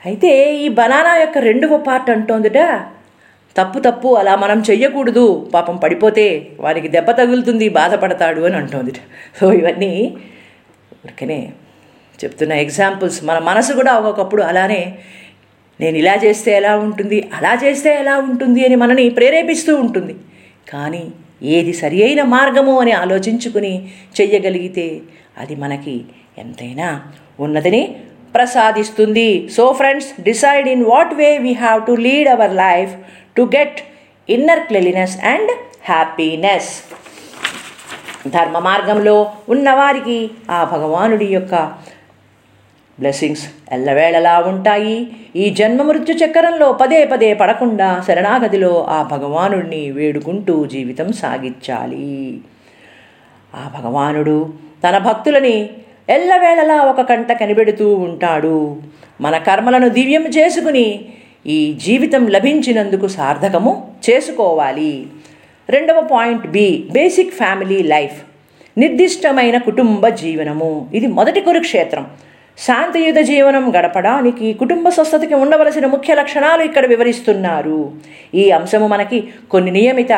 అయితే 0.05 0.31
ఈ 0.63 0.67
బనానా 0.79 1.13
యొక్క 1.23 1.37
రెండవ 1.37 1.77
పార్ట్ 1.77 2.09
అంటోందిట. 2.09 2.59
తప్పు 3.57 3.79
తప్పు 3.79 4.09
అలా 4.19 4.33
మనం 4.35 4.59
చెయ్యకూడదు. 4.69 5.25
పాపం 5.53 5.75
పడిపోతే 5.77 6.25
వారికి 6.59 6.87
దెబ్బ 6.87 7.11
తగులుతుంది 7.11 7.69
బాధపడతాడు 7.69 8.41
అని 8.41 8.55
అంటోందిట. 8.55 8.99
సో 9.39 9.53
ఇవన్నీ 9.53 9.91
ఊరికనే 11.05 11.39
చెప్తున్న 12.23 12.53
ఎగ్జాంపుల్స్. 12.53 13.19
మన 13.23 13.37
మనసు 13.39 13.73
కూడా 13.73 13.91
ఒక్కొక్కప్పుడు 13.99 14.41
అలానే 14.41 14.81
నేను 15.79 15.97
ఇలా 15.97 16.15
చేస్తే 16.23 16.51
ఎలా 16.51 16.77
ఉంటుంది 16.77 17.29
అలా 17.33 17.53
చేస్తే 17.63 17.91
ఎలా 17.99 18.17
ఉంటుంది 18.17 18.65
అని 18.65 18.75
మనని 18.75 19.09
ప్రేరేపిస్తూ 19.09 19.75
ఉంటుంది. 19.75 20.15
కానీ 20.73 21.03
ఏది 21.55 21.73
సరి 21.73 22.03
అయిన 22.03 22.21
మార్గము 22.23 22.73
అని 22.79 22.91
ఆలోచించుకుని 22.91 23.89
చెయ్యగలిగితే 24.21 25.01
అది 25.37 25.55
మనకి 25.55 25.95
ఎంతైనా 26.37 26.87
ఉన్నదని 27.39 27.81
ప్రసాదిస్తుంది. 28.35 29.29
So 29.57 29.73
friends 29.73 30.09
decide 30.21 30.67
in 30.67 30.85
what 30.85 31.13
way 31.13 31.37
we 31.37 31.53
have 31.53 31.81
to 31.87 31.91
lead 31.91 32.29
our 32.29 32.55
life 32.55 32.93
to 33.37 33.49
get 33.55 33.79
inner 34.29 34.59
cleanliness 34.59 35.17
and 35.25 35.51
happiness 35.85 36.71
ధర్మ 38.27 38.59
మార్గంలో 38.59 39.31
ఉన్నవారికి 39.49 40.31
ఆ 40.49 40.63
భగవానుడి 40.63 41.25
యొక్క 41.25 41.55
బ్లెస్సింగ్స్ 42.99 43.45
ఎల్లవేళలా 43.71 44.39
ఉంటాయి. 44.39 44.97
ఈ 45.35 45.49
జన్మ 45.49 45.81
మృత్యు 45.81 46.15
చక్రంలో 46.15 46.67
పదే 46.71 47.05
పదే 47.05 47.33
పడకుండా 47.33 48.03
శరణాగతిలో 48.07 48.85
ఆ 48.89 48.97
భగవానుడిని 49.03 49.91
వేడుకుంటూ 49.91 50.65
జీవితం 50.65 51.11
సాగించాలి. 51.11 52.41
ఆ 53.55 53.63
భగవానుడు 53.77 54.53
తన 54.83 54.97
భక్తులని 54.97 55.69
ఎల్లవేళలా 56.09 56.81
ఒక 56.81 57.01
కంట 57.01 57.31
కనిపెడుతూ 57.31 57.95
ఉంటాడు. 57.95 58.77
మన 59.21 59.37
కర్మలను 59.37 59.89
దివ్యం 59.89 60.25
చేసుకుని 60.27 61.05
ఈ 61.47 61.73
జీవితం 61.73 62.27
లభించినందుకు 62.27 63.07
సార్థకము 63.07 63.93
చేసుకోవాలి. 64.09 65.07
రెండవ 65.69 66.01
point 66.01 66.47
B 66.47 66.87
basic 66.91 67.33
family 67.33 67.83
life. 67.83 68.21
నిర్దిష్టమైన 68.77 69.57
కుటుంబ 69.57 70.07
జీవనము. 70.07 70.89
ఇది 70.93 71.07
మొదటి 71.07 71.41
కురుక్షేత్రం. 71.41 72.07
శాంతియుత 72.65 73.15
జీవనం 73.15 73.73
గడపడానికి 73.75 74.53
కుటుంబ 74.53 74.89
స్వస్థతకి 74.89 75.33
ఉండవలసిన 75.33 75.85
ముఖ్య 75.85 76.13
లక్షణాలు 76.13 76.61
ఇక్కడ 76.63 76.85
వివరిస్తున్నారు. 76.85 77.91
ఈ 78.33 78.51
అంశము 78.51 78.87
మనకి 78.87 79.19
కొన్ని 79.51 79.71
నియమిత 79.71 80.13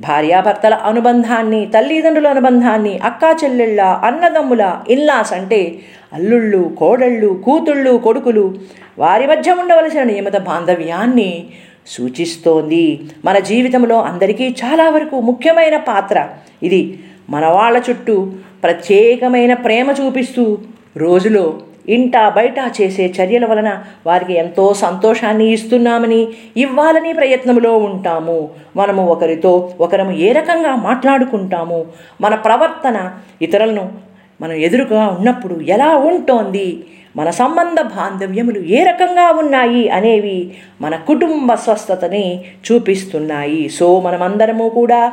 భార్యాభర్తల 0.00 0.74
అనుబంధాన్ని 0.74 1.66
తల్లిదండ్రుల 1.66 2.28
అనుబంధాన్ని 2.28 2.98
అక్కా 2.98 3.36
చెల్లెళ్ళ 3.44 3.80
అన్నదమ్ముల 3.82 4.80
ఇల్లాస్ 4.88 5.32
అంటే 5.32 5.78
అల్లుళ్ళు 6.12 6.62
కోడళ్ళు 6.78 7.42
కూతుళ్ళు 7.46 7.98
కొడుకులు 7.98 8.54
వారి 8.98 9.26
మధ్య 9.26 9.52
ఉండవలసిన 9.52 10.02
నియమిత 10.02 10.36
బాంధవ్యాన్ని 10.36 11.46
సూచిస్తోంది. 11.86 13.00
మన 13.24 13.38
జీవితంలో 13.38 14.00
అందరికీ 14.00 14.54
చాలా 14.64 14.90
వరకు 14.90 15.20
ముఖ్యమైన 15.20 15.76
పాత్ర 15.76 16.28
ఇది. 16.62 16.98
మన 17.30 17.46
వాళ్ళ 17.46 17.82
చుట్టూ 17.90 18.32
ప్రత్యేకమైన 18.62 19.54
ప్రేమ 19.54 19.90
చూపిస్తూ 19.90 20.58
రోజులో 20.96 21.44
ఇంట 21.88 22.12
బయట 22.16 22.54
చేసే 22.82 23.06
చర్యల 23.06 23.46
వలన 23.46 23.84
వారికి 24.06 24.34
ఎంతో 24.34 24.74
సంతోషాన్ని 24.74 25.46
ఇస్తున్నామని 25.52 26.28
ఇవ్వాలని 26.56 27.12
ప్రయత్నంలో 27.12 27.78
ఉంటాము. 27.78 28.48
మనము 28.76 29.06
ఒకరితో 29.06 29.72
ఒకరము 29.80 30.10
ఏ 30.10 30.32
రకంగా 30.32 30.76
మాట్లాడుకుంటాము? 30.76 31.86
మన 32.20 32.34
ప్రవర్తన 32.34 33.12
ఇతరులను 33.42 33.92
మనం 34.40 34.52
ఎదురుగా 34.52 35.06
ఉన్నప్పుడు 35.06 35.60
ఎలా 35.60 35.96
ఉంటోంది? 35.96 36.84
మన 37.16 37.30
సంబంధ 37.30 37.80
బాంధవ్యములు 37.80 38.60
ఏ 38.60 38.82
రకంగా 38.82 39.30
ఉన్నాయి 39.30 39.88
అనేవి 39.88 40.50
మన 40.80 40.96
కుటుంబ 40.96 41.54
స్వస్థతని 41.54 42.44
చూపిస్తున్నాయి. 42.72 43.68
సో 43.68 44.00
మనమందరము 44.00 44.68
కూడా 44.68 45.12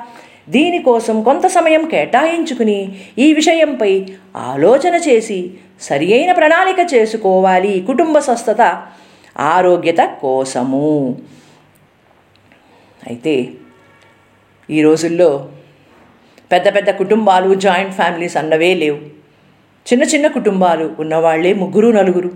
దీనికోసం 0.49 1.23
కొంత 1.23 1.47
సమయం 1.47 1.89
కేటాయించుకుని 1.89 2.99
ఈ 3.17 3.33
విషయంపై 3.33 4.09
ఆలోచన 4.35 4.95
చేసి 4.95 5.53
సరియైన 5.81 6.31
ప్రణాళిక 6.31 6.93
చేసుకోవాలి 6.93 7.79
కుటుంబ 7.79 8.19
స్వస్థత 8.19 8.61
ఆరోగ్యత 9.39 10.17
కోసము. 10.21 11.21
అయితే 13.07 13.53
ఈ 14.69 14.81
రోజుల్లో 14.81 15.49
పెద్ద 16.51 16.75
పెద్ద 16.75 16.89
కుటుంబాలు 16.89 17.55
జాయింట్ 17.55 17.93
ఫ్యామిలీస్ 17.93 18.37
అన్నవే 18.37 18.73
లేవు. 18.73 18.97
చిన్న 19.91 20.03
చిన్న 20.03 20.27
కుటుంబాలు 20.27 20.95
ఉన్నవాళ్ళే 20.99 21.53
ముగ్గురు 21.53 21.87
నలుగురు. 21.87 22.31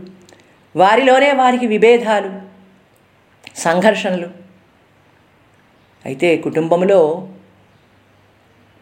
వారిలోనే 0.76 1.32
వారికి 1.32 1.68
విభేదాలు 1.68 2.32
సంఘర్షణలు. 3.56 4.30
అయితే 6.06 6.38
కుటుంబంలో 6.38 7.28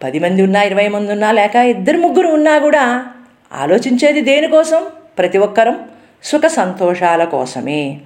పది 0.03 0.19
మంది 0.19 0.41
ఉన్నా 0.41 0.63
ఇరవై 0.63 0.87
మంది 0.87 1.11
ఉన్నా 1.11 1.31
లేక 1.31 1.55
ఇద్దరు 1.55 1.97
ముగ్గురు 1.97 2.27
ఉన్నా 2.27 2.57
కూడా 2.57 3.05
ఆలోచించేది 3.53 4.21
దేనికోసం 4.21 4.85
ప్రతి 5.17 5.37
ఒక్కరం 5.37 5.79
సుఖ 6.23 6.45
సంతోషాల 6.45 7.23
కోసమే. 7.23 8.01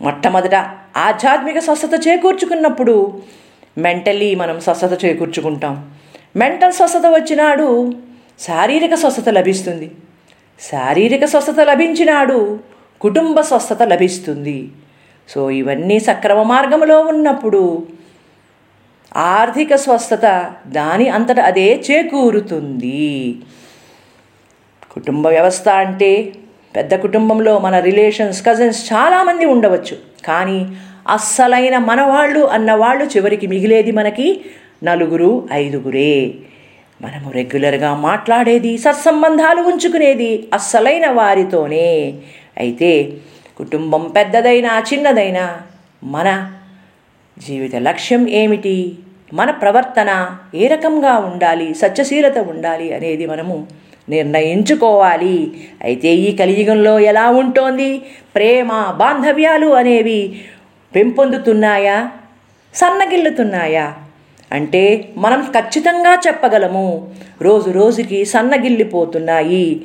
మొట్టమొదట 0.00 0.54
ఆధ్యాత్మిక 0.96 1.58
స్వస్థత 1.58 2.08
చేకూర్చుకున్నప్పుడు 2.08 3.22
మెంటల్లీ 3.78 4.34
మనం 4.34 4.60
స్వస్థత 4.60 5.04
చేకూర్చుకుంటాం. 5.04 5.90
మెంటల్ 6.36 6.72
స్వస్థత 6.72 7.06
వచ్చినాడు 7.06 7.92
శారీరక 8.40 8.94
స్వస్థత 8.94 9.28
లభిస్తుంది. 9.28 9.90
శారీరక 10.60 11.24
స్వస్థత 11.24 11.60
లభించినాడు 11.60 12.60
కుటుంబ 13.00 13.40
స్వస్థత 13.40 13.82
లభిస్తుంది. 13.82 14.68
సో 15.28 15.50
ఇవన్నీ 15.50 16.00
సక్రమ 16.00 16.42
మార్గంలో 16.42 17.00
ఉన్నప్పుడు 17.00 17.86
ఆర్థిక 19.16 19.74
స్వస్థత 19.74 20.52
దాని 20.66 21.08
అంతట 21.08 21.40
అదే 21.40 21.82
చేకూరుతుంది. 21.90 23.36
కుటుంబ 24.92 25.26
వ్యవస్థ 25.26 25.68
అంటే 25.68 26.32
పెద్ద 26.76 26.94
కుటుంబంలో 26.94 27.58
మన 27.58 27.78
రిలేషన్స్ 27.78 28.46
కజిన్స్ 28.46 28.92
చాలామంది 28.92 29.44
ఉండవచ్చు. 29.44 29.98
కానీ 30.24 30.66
అస్సలైన 31.08 31.78
మనవాళ్ళు 31.78 32.40
అన్నవాళ్ళు 32.40 33.04
చివరికి 33.04 33.46
మిగిలేది 33.46 33.92
మనకి 33.92 34.40
నలుగురు 34.84 35.48
ఐదుగురే. 35.52 36.34
మనము 37.02 37.30
రెగ్యులర్గా 37.30 37.94
మాట్లాడేది 37.94 38.78
సత్సంబంధాలు 38.78 39.62
ఉంచుకునేది 39.62 40.48
అస్సలైన 40.52 41.10
వారితోనే. 41.10 42.14
అయితే 42.56 43.12
కుటుంబం 43.56 44.12
పెద్దదైనా 44.16 44.84
చిన్నదైనా 44.92 45.60
మన 46.04 46.52
జీవిత 47.38 47.76
లక్ష్యం 47.76 48.28
ఏమిటి? 48.28 48.92
మన 49.34 49.50
ప్రవర్తన 49.50 50.36
ఏ 50.54 50.66
రకంగా 50.66 51.16
ఉండాలి? 51.16 51.74
సత్యశీలత 51.74 52.38
ఉండాలి 52.38 52.94
అనేది 52.94 53.26
మనము 53.26 53.66
నిర్ణయించుకోవాలి. 54.08 55.52
అయితే 55.84 56.08
ఈ 56.08 56.36
కలియుగంలో 56.36 56.98
ఎలా 56.98 57.30
ఉంటోంది? 57.30 58.02
ప్రేమ 58.34 58.94
బాంధవ్యాలు 58.96 59.66
అనేవి 59.66 60.40
పెంపొందుతున్నాయా? 60.94 62.10
సన్నగిల్లుతున్నాయా? 62.74 63.94
అంటే 64.52 65.08
మనం 65.16 65.42
ఖచ్చితంగా 65.42 66.18
చెప్పగలము. 66.26 67.10
రోజు 67.42 67.70
రోజుకి 67.70 68.24
సన్నగిల్లిపోతున్నాయి. 68.24 69.82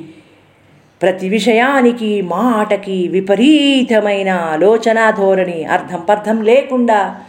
ప్రతి 1.02 1.28
విషయానికి 1.28 2.22
మాటకి 2.22 3.08
విపరీతమైన 3.08 4.30
ఆలోచన 4.30 5.10
ధోరణి 5.10 5.64
అర్థం 5.64 6.00
పర్థం 6.00 6.42
లేకుండా 6.42 7.20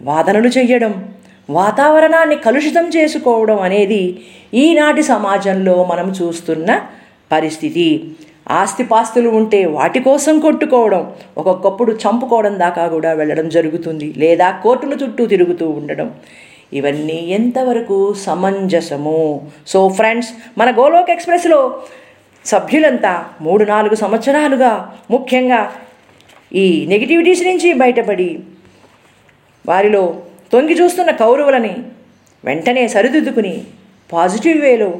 వాదనలు 0.00 0.48
చెయ్యడం 0.48 1.08
వాతావరణాన్ని 1.50 2.36
కలుషితం 2.36 2.88
చేసుకోవడం 2.96 3.60
అనేది 3.60 4.18
ఈనాటి 4.54 5.02
సమాజంలో 5.02 5.84
మనం 5.84 6.10
చూస్తున్న 6.10 6.80
పరిస్థితి. 7.32 8.14
ఆస్తిపాస్తులు 8.50 9.28
ఉంటే 9.28 9.66
వాటి 9.66 10.00
కోసం 10.00 10.40
కొట్టుకోవడం 10.40 11.12
ఒక్కొక్కప్పుడు 11.38 11.92
చంపుకోవడం 11.92 12.58
దాకా 12.58 12.86
కూడా 12.86 13.12
వెళ్ళడం 13.12 13.48
జరుగుతుంది. 13.48 14.14
లేదా 14.16 14.50
కోర్టుల 14.50 14.92
చుట్టూ 14.92 15.26
తిరుగుతూ 15.26 15.68
ఉండడం. 15.68 16.14
ఇవన్నీ 16.72 17.28
ఎంతవరకు 17.28 18.14
సమంజసము? 18.14 19.50
సో 19.66 19.88
ఫ్రెండ్స్ 19.88 20.28
మన 20.58 20.70
గోలోక్ 20.70 21.10
ఎక్స్ప్రెస్లో 21.10 21.80
సభ్యులంతా 22.44 23.24
మూడు 23.40 23.64
నాలుగు 23.64 23.94
సంవత్సరాలుగా 23.94 24.92
ముఖ్యంగా 25.10 25.72
ఈ 26.54 26.86
నెగిటివిటీస్ 26.88 27.42
నుంచి 27.42 27.72
బయటపడి 27.72 28.38
వారిలో 29.68 30.22
తొంగి 30.52 30.74
చూస్తున్న 30.74 31.10
కౌరవులని 31.10 31.76
వెంటనే 32.44 32.88
సరిదిద్దుకుని 32.88 33.64
పాజిటివ్ 34.12 34.60
వేలో 34.60 34.98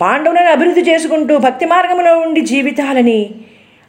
పాండవులను 0.00 0.50
అభివృద్ధి 0.50 0.80
చేసుకుంటూ 0.80 1.38
భక్తి 1.38 1.66
మార్గంలో 1.66 2.18
ఉండి 2.18 2.40
జీవితాలని 2.40 3.30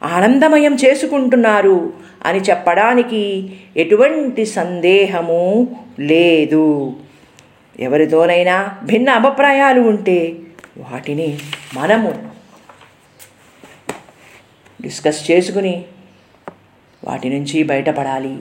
ఆనందమయం 0.04 0.76
చేసుకుంటున్నారు 0.76 1.94
అని 2.26 2.40
చెప్పడానికి 2.40 3.54
ఎటువంటి 3.78 4.46
సందేహము 4.46 5.76
లేదు. 6.00 6.96
ఎవరితోనైనా 7.80 8.78
భిన్న 8.84 9.10
అభిప్రాయాలు 9.10 9.82
ఉంటే 9.82 10.36
వాటిని 10.78 11.40
మనము 11.74 12.30
డిస్కస్ 14.82 15.32
చేసుకుని 15.32 15.86
వాటి 17.04 17.30
నుంచి 17.30 17.64
బయటపడాలి. 17.64 18.38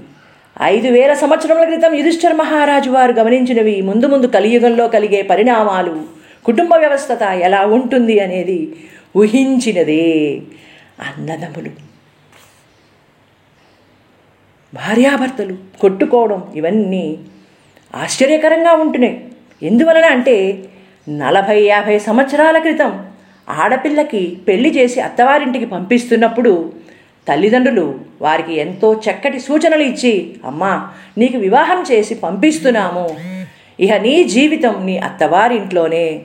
ఐదు 0.63 0.89
వేల 0.89 1.13
సంవత్సరముల 1.13 1.65
క్రితం 1.65 1.95
యుధిష్ఠర్ 1.95 2.37
మహారాజు 2.37 2.91
వారు 2.91 3.13
గమనించినవి 3.13 3.83
ముందు 3.83 4.07
ముందు 4.07 4.27
కలియుగంలో 4.27 4.89
కలిగే 4.89 5.23
పరిణామాలు. 5.23 6.03
కుటుంబ 6.45 6.75
వ్యవస్థత 6.75 7.23
ఎలా 7.23 7.67
ఉంటుంది 7.67 8.21
అనేది 8.21 8.77
ఊహించినదే 9.17 10.43
అన్నదమ్ములు. 11.01 11.71
భార్యాభర్తలు 14.75 15.57
కొట్టుకోవడం 15.81 16.43
ఇవన్నీ 16.55 17.19
ఆశ్చర్యకరంగా 17.95 18.73
ఉంటున్నాయి. 18.73 19.25
ఎందువలన 19.63 20.05
అంటే 20.05 20.65
నలభై 21.09 21.63
యాభై 21.63 21.99
సంవత్సరాల 21.99 22.59
క్రితం 22.59 23.07
ఆడపిల్లకి 23.49 24.39
పెళ్ళి 24.49 24.71
చేసి 24.71 25.01
అత్తవారింటికి 25.01 25.65
పంపిస్తున్నప్పుడు 25.67 26.73
తల్లిదండ్రులు 27.29 28.01
వారికి 28.23 28.55
ఎంతో 28.55 28.95
చక్కటి 28.95 29.41
సూచనలు 29.41 29.83
ఇచ్చి 29.83 30.37
అమ్మా 30.45 30.91
నీకు 31.19 31.39
వివాహం 31.39 31.85
చేసి 31.93 32.15
పంపిస్తున్నాము. 32.15 33.17
ఇక 33.81 33.93
నీ 33.93 34.25
జీవితం 34.25 34.87
నీ 34.87 34.99
అత్తవారింట్లోనే. 34.99 36.23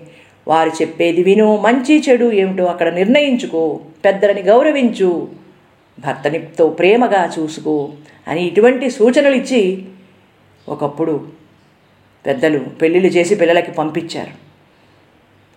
వారు 0.48 0.70
చెప్పేది 0.70 1.24
విను 1.24 1.58
మంచి 1.58 2.04
చెడు 2.10 2.32
ఏమిటో 2.32 2.66
అక్కడ 2.66 2.94
నిర్ణయించుకో 2.94 3.80
పెద్దలని 4.06 4.42
గౌరవించు 4.42 5.28
భర్తనితో 6.00 6.70
ప్రేమగా 6.70 7.34
చూసుకో 7.40 7.90
అని 8.28 8.48
ఇటువంటి 8.48 8.90
సూచనలు 8.90 9.36
ఇచ్చి 9.36 9.86
ఒకప్పుడు 10.70 11.28
పెద్దలు 12.26 12.60
పెళ్ళిళ్ళు 12.60 13.10
చేసి 13.10 13.36
పిల్లలకి 13.36 13.72
పంపించారు. 13.72 14.48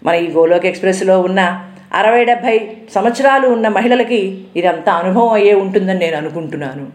మన 0.05 0.15
ఈ 0.15 0.31
గోలోక్ 0.31 0.67
ఎక్స్ప్రెస్లో 0.67 1.21
ఉన్న 1.21 1.70
అరవై 1.93 2.25
డెబ్భై 2.25 2.87
సంవత్సరాలు 2.95 3.49
ఉన్న 3.49 3.69
మహిళలకి 3.69 4.47
ఇదంతా 4.57 4.93
అనుభవం 4.93 5.33
అయ్యే 5.33 5.55
ఉంటుందని 5.55 5.99
నేను 5.99 6.17
అనుకుంటున్నాను. 6.17 6.91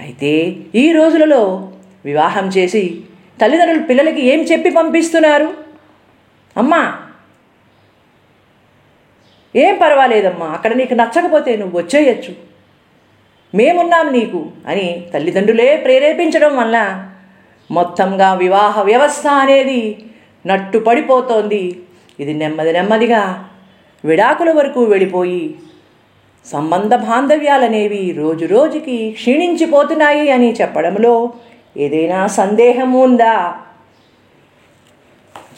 అయితే 0.00 0.56
ఈ 0.74 0.92
రోజులలో 0.92 1.70
వివాహం 2.04 2.48
చేసి 2.48 3.04
తల్లిదండ్రులు 3.40 3.82
పిల్లలకి 3.82 4.20
ఏం 4.20 4.40
చెప్పి 4.42 4.70
పంపిస్తున్నారు? 4.70 5.48
అమ్మా! 6.56 6.98
ఏం 9.54 9.76
పర్వాలేదమ్మా 9.76 10.46
అక్కడ 10.46 10.72
నీకు 10.72 10.94
నచ్చకపోతే 10.94 11.56
నువ్వు 11.56 11.78
వచ్చేయచ్చు. 11.78 12.32
మేమున్నాం 13.54 14.12
నీకు 14.12 14.52
అని 14.66 15.10
తల్లిదండ్రులే 15.14 15.76
ప్రేరేపించడం 15.76 16.56
వల్ల 16.56 16.76
మొత్తంగా 17.70 18.34
వివాహ 18.34 18.82
వ్యవస్థ 18.82 19.26
అనేది 19.26 20.06
నట్టు 20.46 20.78
పడిపోతోంది 20.78 21.84
ఇది 22.20 22.34
నెమ్మది 22.34 22.72
నెమ్మదిగా 22.72 23.51
విడాకుల 24.04 24.52
వరకు 24.52 24.84
వెళ్ళిపోయి 24.84 25.54
సంబంధ 26.46 26.94
బాంధవ్యాలనేవి 26.94 28.14
రోజు 28.16 28.46
రోజుకి 28.46 29.10
క్షీణించిపోతున్నాయి 29.10 30.30
అని 30.30 30.52
చెప్పడంలో 30.52 31.32
ఏదైనా 31.76 32.26
సందేహం 32.26 32.92
ఉందా? 32.92 33.54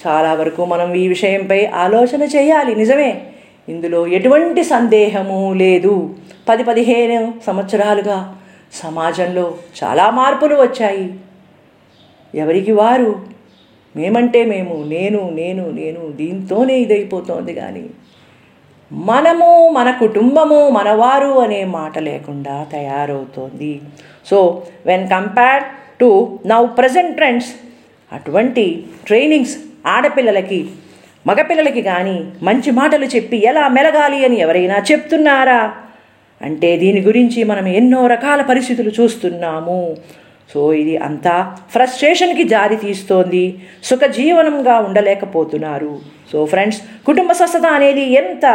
చాలా 0.07 0.35
వరకు 0.35 0.65
మనం 0.65 0.95
ఈ 0.95 1.09
విషయంపై 1.09 1.67
ఆలోచన 1.67 2.23
చేయాలి 2.23 2.75
నిజమే. 2.75 3.27
ఇందులో 3.69 4.07
ఎటువంటి 4.07 4.65
సందేహము 4.65 5.53
లేదు. 5.53 6.15
పది 6.49 6.65
పదిహేను 6.65 7.35
సంవత్సరాలుగా 7.47 8.37
సమాజంలో 8.73 9.55
చాలా 9.85 10.11
మార్పులు 10.11 10.55
వచ్చాయి. 10.55 11.15
ఎవరికి 12.35 12.73
వారు? 12.73 13.23
మేమంటే 13.97 14.45
మేము 14.45 14.85
నేను 14.87 15.31
నేను 15.31 15.71
నేను 15.71 16.13
దీంతోనే 16.13 16.75
ఇదైపోతోంది 16.79 17.55
కానీ 17.55 17.87
మనము 18.93 19.69
మన 19.69 19.91
కుటుంబము 19.91 20.69
మనవారు 20.69 21.39
అనే 21.39 21.65
మాట 21.65 21.99
లేకుండా 21.99 22.67
తయారవుతోంది. 22.73 23.81
So 24.27 24.67
when 24.87 25.09
compared 25.09 25.67
to 26.01 26.39
now 26.47 26.67
present 26.67 27.17
trends 27.17 27.49
అటువంటి 28.13 28.85
ట్రైనింగ్స్ 29.07 29.57
ఆడపిల్లలకి 29.87 30.71
మగపిల్లలకి 31.27 31.83
కానీ 31.83 32.25
మంచి 32.43 32.71
మాటలు 32.71 33.05
చెప్పి 33.05 33.47
ఎలా 33.47 33.69
మెలగాలి 33.69 34.25
అని 34.25 34.41
ఎవరైనా 34.41 34.83
చెప్తున్నారా? 34.93 35.75
అంటే 36.43 36.77
దీని 36.77 37.01
గురించి 37.01 37.45
మనం 37.45 37.67
ఎన్నో 37.67 38.07
రకాల 38.07 38.43
పరిస్థితులు 38.43 38.93
చూస్తున్నాము. 39.01 39.97
సో 40.55 40.73
ఇది 40.73 40.97
అంతా 40.97 41.57
ఫ్రస్ట్రేషన్కి 41.71 42.45
జారి 42.45 42.77
తీస్తోంది. 42.77 43.45
సుఖజీవనంగా 43.85 44.79
ఉండలేకపోతున్నారు. 44.79 45.99
సో 46.33 46.47
ఫ్రెండ్స్ 46.47 46.81
కుటుంబ 47.07 47.33
స్వస్థత 47.33 47.67
అనేది 47.67 48.05
ఎంత 48.13 48.47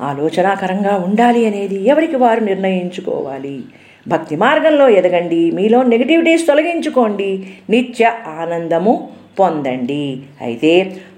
ఆలోచనాకరంగా 0.00 0.96
ఉండాలి 0.96 1.46
అనేది 1.46 1.78
ఎవరికి 1.88 2.16
వారు 2.16 2.40
నిర్ణయించుకోవాలి. 2.40 3.64
భక్తి 4.08 4.36
మార్గంలో 4.36 4.88
ఎదగండి. 4.88 5.50
మీలో 5.50 5.82
నెగిటివిటీస్ 5.82 6.46
తొలగించుకోండి. 6.46 7.52
నిత్య 7.70 8.12
ఆనందము 8.26 9.08
పొందండి. 9.40 10.22
అయితే 10.40 10.72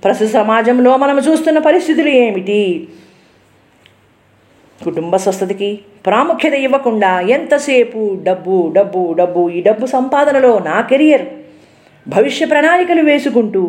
ప్రస్తుత 0.05 0.29
సమాజంలో 0.31 0.97
మనం 0.97 1.19
చూస్తున్న 1.19 1.59
పరిస్థితులు 1.59 2.09
ఏమిటి? 2.09 2.89
కుటుంబ 4.85 5.17
స్వస్థతకి 5.17 5.71
ప్రాముఖ్యత 6.07 6.55
ఇవ్వకుండా 6.67 7.13
ఎంతసేపు 7.37 8.01
డబ్బు 8.23 8.57
డబ్బు 8.77 9.03
డబ్బు 9.21 9.43
ఈ 9.49 9.61
డబ్బు 9.63 9.87
సంపాదనలో 9.87 10.53
నా 10.69 10.77
కెరియర్? 10.91 11.25
భవిష్య 12.07 12.47
ప్రణాళికలు 12.47 13.03
వేసుకుంటూ 13.03 13.63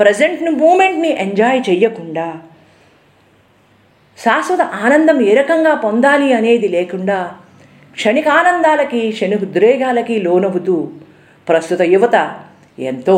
ప్రజెంట్ని 0.00 0.52
మూమెంట్ని 0.62 1.10
ఎంజాయ్ 1.24 1.60
చెయ్యకుండా 1.68 2.26
శాశ్వత 4.18 4.62
ఆనందం 4.84 5.18
ఏ 5.28 5.32
రకంగా 5.34 5.74
పొందాలి 5.84 6.28
అనేది 6.32 6.68
లేకుండా 6.68 7.18
క్షణిక 7.96 8.28
ఆనందాలకి 8.40 9.00
క్షణికోద్రేగాలకి 9.16 10.14
లోనవుతూ 10.26 10.76
ప్రస్తుత 11.48 11.82
యువత 11.94 12.16
ఎంతో 12.78 13.16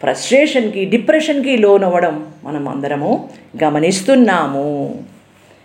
ఫ్రస్ట్రేషన్కి 0.00 0.82
డిప్రెషన్కి 0.84 1.52
లోనవ్వడం 1.56 2.16
మనం 2.44 2.64
అందరము 2.68 3.10
గమనిస్తున్నాము. 3.64 4.66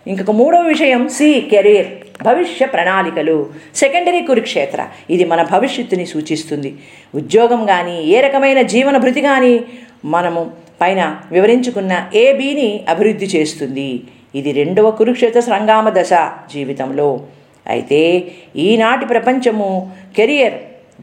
ఇంకొక 0.08 0.32
మూడవ 0.32 0.62
విషయం 0.62 1.10
సి 1.10 1.42
కెరీర్ 1.52 1.88
భవిష్య 2.24 2.66
ప్రణాళికలు. 2.66 3.50
సెకండరీ 3.76 4.22
కురుక్షేత్ర 4.22 4.88
ఇది 5.10 5.26
మన 5.26 5.44
భవిష్యత్తుని 5.44 6.06
సూచిస్తుంది. 6.06 6.78
ఉద్యోగం 7.16 7.66
కానీ 7.66 8.04
ఏ 8.04 8.22
రకమైన 8.22 8.62
జీవన 8.62 8.98
భృతి 8.98 9.22
కానీ 9.22 9.62
మనము 10.06 10.52
పైన 10.82 11.18
వివరించుకున్న 11.32 12.10
ఏబీని 12.16 12.86
అభివృద్ధి 12.90 13.26
చేస్తుంది. 13.26 14.04
ఇది 14.36 14.52
రెండవ 14.52 14.92
కురుక్షేత్ర 14.92 15.40
సంగ్రామ 15.40 15.90
దశ 15.90 16.14
జీవితంలో. 16.54 17.22
అయితే 17.68 18.32
ఈనాటి 18.56 19.06
ప్రపంచము 19.06 19.92
కెరియర్ 20.18 20.54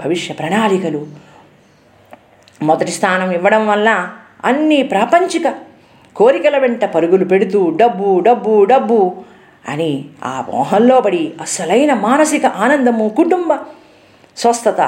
భవిష్య 0.04 0.34
ప్రణాళికలు. 0.34 1.06
మొదటి 2.62 2.90
స్థానం 2.90 3.30
ఇవ్వడం 3.30 3.68
వల్ల 3.68 4.08
అన్ని 4.44 4.82
ప్రాపంచిక 4.82 5.67
కోరికల 6.16 6.58
వెంట 6.58 6.84
పరుగులు 6.84 7.24
పెడుతూ 7.24 7.70
డబ్బు 7.70 8.20
డబ్బు 8.20 8.64
డబ్బు 8.64 9.16
అని 9.68 10.04
ఆ 10.24 10.44
మోహంలో 10.52 11.00
పడి 11.00 11.32
అసలైన 11.40 11.94
మానసిక 11.94 12.46
ఆనందము 12.46 13.08
కుటుంబ 13.08 13.58
స్వస్థత 14.36 14.80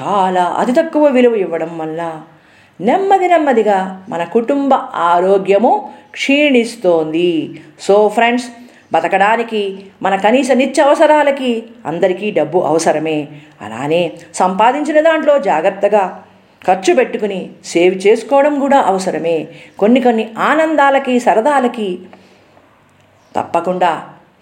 చాలా 0.00 0.44
అతి 0.44 0.72
తక్కువ 0.72 1.06
విలువ 1.06 1.34
ఇవ్వడం 1.34 1.78
వల్ల 1.78 2.20
నెమ్మది 2.80 3.28
నెమ్మదిగా 3.28 4.04
మన 4.08 4.24
కుటుంబ 4.24 4.74
ఆరోగ్యము 4.74 5.90
క్షీణిస్తోంది. 6.12 7.60
సో 7.80 8.08
ఫ్రెండ్స్ 8.08 8.46
బతకడానికి 8.92 9.86
మన 10.02 10.16
కనీస 10.16 10.50
నిత్యావసరాలకి 10.52 11.62
అందరికీ 11.86 12.30
డబ్బు 12.30 12.58
అవసరమే. 12.58 13.28
అలానే 13.60 14.12
సంపాదించిన 14.34 15.00
దాంట్లో 15.00 15.38
జాగ్రత్తగా 15.38 16.24
ఖర్చు 16.66 16.94
పెట్టుకుని 16.94 17.50
సేవ్ 17.64 18.06
చేసుకోవడం 18.06 18.60
కూడా 18.60 18.78
అవసరమే. 18.80 19.48
కొన్ని 19.78 20.00
కొన్ని 20.00 20.28
ఆనందాలకి 20.38 21.18
సరదాలకి 21.20 21.98
తప్పకుండా 23.36 23.92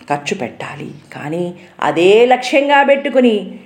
ఖర్చు 0.09 0.35
పెట్టాలి. 0.35 0.91
కానీ 1.13 1.55
అదే 1.81 2.27
లక్ష్యంగా 2.27 2.83
పెట్టుకుని 2.83 3.59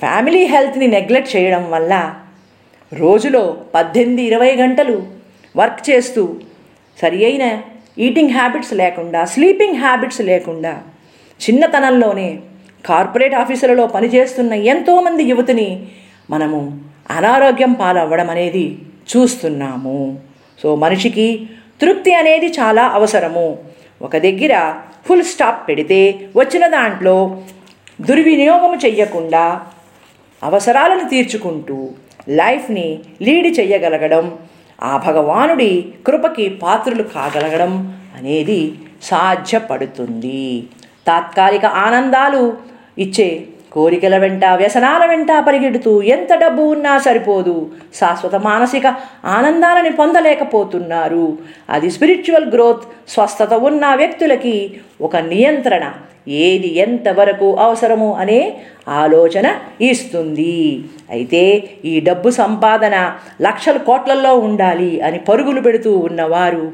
ఫ్యామిలీ 0.00 0.46
హెల్త్ని 0.46 0.86
నెగ్లెక్ట్ 0.86 1.36
చేయడం 1.36 1.70
వల్ల 1.70 2.14
రోజులో 2.92 3.56
పద్దెనిమిది 3.74 4.22
ఇరవై 4.22 4.56
గంటలు 4.56 5.06
వర్క్ 5.56 5.90
చేస్తూ 5.90 6.40
సరి 7.02 7.24
అయిన 7.24 7.44
ఈటింగ్ 7.98 8.30
హ్యాబిట్స్ 8.30 8.72
లేకుండా 8.72 9.24
స్లీపింగ్ 9.24 9.76
హ్యాబిట్స్ 9.76 10.20
లేకుండా 10.20 10.82
చిన్నతనంలోనే 11.40 12.40
కార్పొరేట్ 12.86 13.34
ఆఫీసులలో 13.34 13.86
పనిచేస్తున్న 13.86 14.52
ఎంతోమంది 14.52 15.24
యువతిని 15.24 15.88
మనము 16.30 16.60
అనారోగ్యం 17.10 17.72
పాలవ్వడం 17.72 18.30
అనేది 18.30 18.78
చూస్తున్నాము. 19.10 20.20
సో 20.62 20.76
మనిషికి 20.76 21.48
తృప్తి 21.80 22.14
అనేది 22.14 22.46
చాలా 22.46 22.86
అవసరము. 22.86 23.58
ఒక 24.02 24.16
దగ్గర 24.16 24.74
ఫుల్ 25.06 25.22
స్టాప్ 25.22 25.68
పెడితే 25.68 26.30
వచ్చిన 26.36 26.66
దాంట్లో 26.66 27.42
దుర్వినియోగం 28.00 28.74
చెయ్యకుండా 28.74 29.62
అవసరాలను 30.42 31.08
తీర్చుకుంటూ 31.08 31.90
లైఫ్ని 32.28 32.98
లీడ్ 33.22 33.60
చేయగలగడం 33.60 34.38
ఆ 34.82 34.96
భగవానుడి 34.96 35.92
కృపకి 36.06 36.48
పాత్రులు 36.48 37.02
కాగలగడం 37.02 38.00
అనేది 38.16 38.74
సాధ్యపడుతుంది. 39.02 40.64
తాత్కాలిక 41.06 41.64
ఆనందాలు 41.64 42.56
ఇచ్చే 42.98 43.46
కోరికల 43.72 44.16
వెంట 44.18 44.44
వ్యసనాల 44.44 45.06
వెంట 45.06 45.26
పరిగెడుతూ 45.48 46.02
ఎంత 46.02 46.32
డబ్బు 46.34 46.62
ఉన్నా 46.62 46.98
సరిపోదు. 46.98 47.70
శాశ్వత 47.94 48.34
మానసిక 48.36 48.86
ఆనందాలని 49.24 49.90
పొందలేకపోతున్నారు. 49.90 51.38
అది 51.70 51.90
స్పిరిచువల్ 51.90 52.48
గ్రోత్ 52.52 52.84
స్వస్థత 53.08 53.54
ఉన్న 53.54 53.94
వ్యక్తులకి 53.94 54.74
ఒక 55.00 55.16
నియంత్రణ. 55.16 55.92
ఏది 56.28 56.78
ఎంతవరకు 56.78 57.56
అవసరము 57.56 58.14
అనే 58.14 58.56
ఆలోచన 58.88 59.54
ఇస్తుంది. 59.80 60.84
అయితే 61.10 61.68
ఈ 61.84 62.00
డబ్బు 62.00 62.30
సంపాదన 62.30 63.12
లక్షల 63.42 63.76
కోట్లలో 63.76 64.34
ఉండాలి 64.34 65.00
అని 65.00 65.18
పరుగులు 65.18 65.60
పెడుతూ 65.60 65.98
ఉన్నవారు 65.98 66.72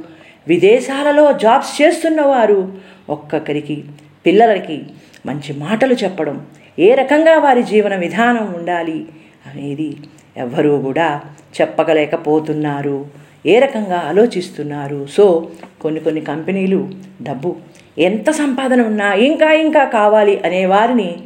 విదేశాలలో 0.48 1.32
జాబ్స్ 1.32 1.82
చేస్తున్నవారు 1.82 2.72
ఒక్కొక్కరికి 3.11 3.84
పిల్లలకి 4.26 4.82
మంచి 5.26 5.52
మాటలు 5.58 5.94
చెప్పడం 5.94 6.46
ఏ 6.78 6.94
రకంగా 6.94 7.38
వారి 7.38 7.62
జీవన 7.62 7.96
విధానం 7.96 8.54
ఉండాలి 8.56 9.06
అనేది 9.46 9.96
ఎవ్వరూ 10.36 10.78
కూడా 10.78 11.20
చెప్పగలేకపోతున్నారు. 11.60 13.06
ఏ 13.46 13.58
రకంగా 13.58 13.98
ఆలోచిస్తున్నారు? 14.06 15.06
సో 15.06 15.48
కొన్ని 15.80 16.00
కొన్ని 16.00 16.20
కంపెనీలు 16.20 16.88
డబ్బు 17.22 17.56
ఎంత 17.98 18.30
సంపాదన 18.30 18.80
ఉన్నా 18.82 19.12
ఇంకా 19.12 19.52
ఇంకా 19.52 19.84
కావాలి 19.84 20.40
అనే 20.44 20.66
వారిని 20.66 21.16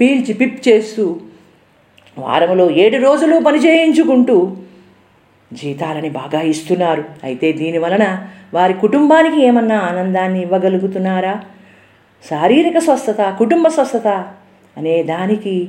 పీల్చి 0.00 0.34
పిప్ 0.34 0.68
చేస్తూ 0.68 1.20
వారంలో 2.18 2.70
ఏడు 2.70 2.96
రోజులు 2.96 3.40
పని 3.40 3.58
చేయించుకుంటూ 3.58 4.56
జీతాలని 5.52 6.10
బాగా 6.10 6.40
ఇస్తున్నారు. 6.40 7.04
అయితే 7.24 7.52
దీని 7.52 7.78
వలన 7.78 8.26
వారి 8.54 8.74
కుటుంబానికి 8.74 9.46
ఏమన్నా 9.46 9.78
ఆనందాన్ని 9.78 10.42
ఇవ్వగలుగుతున్నారా? 10.42 11.40
శారీరక 12.30 12.78
స్వస్థత 12.78 13.36
కుటుంబ 13.38 13.68
స్వస్థత 13.68 14.08
అనే 14.76 15.02
దానికి 15.02 15.68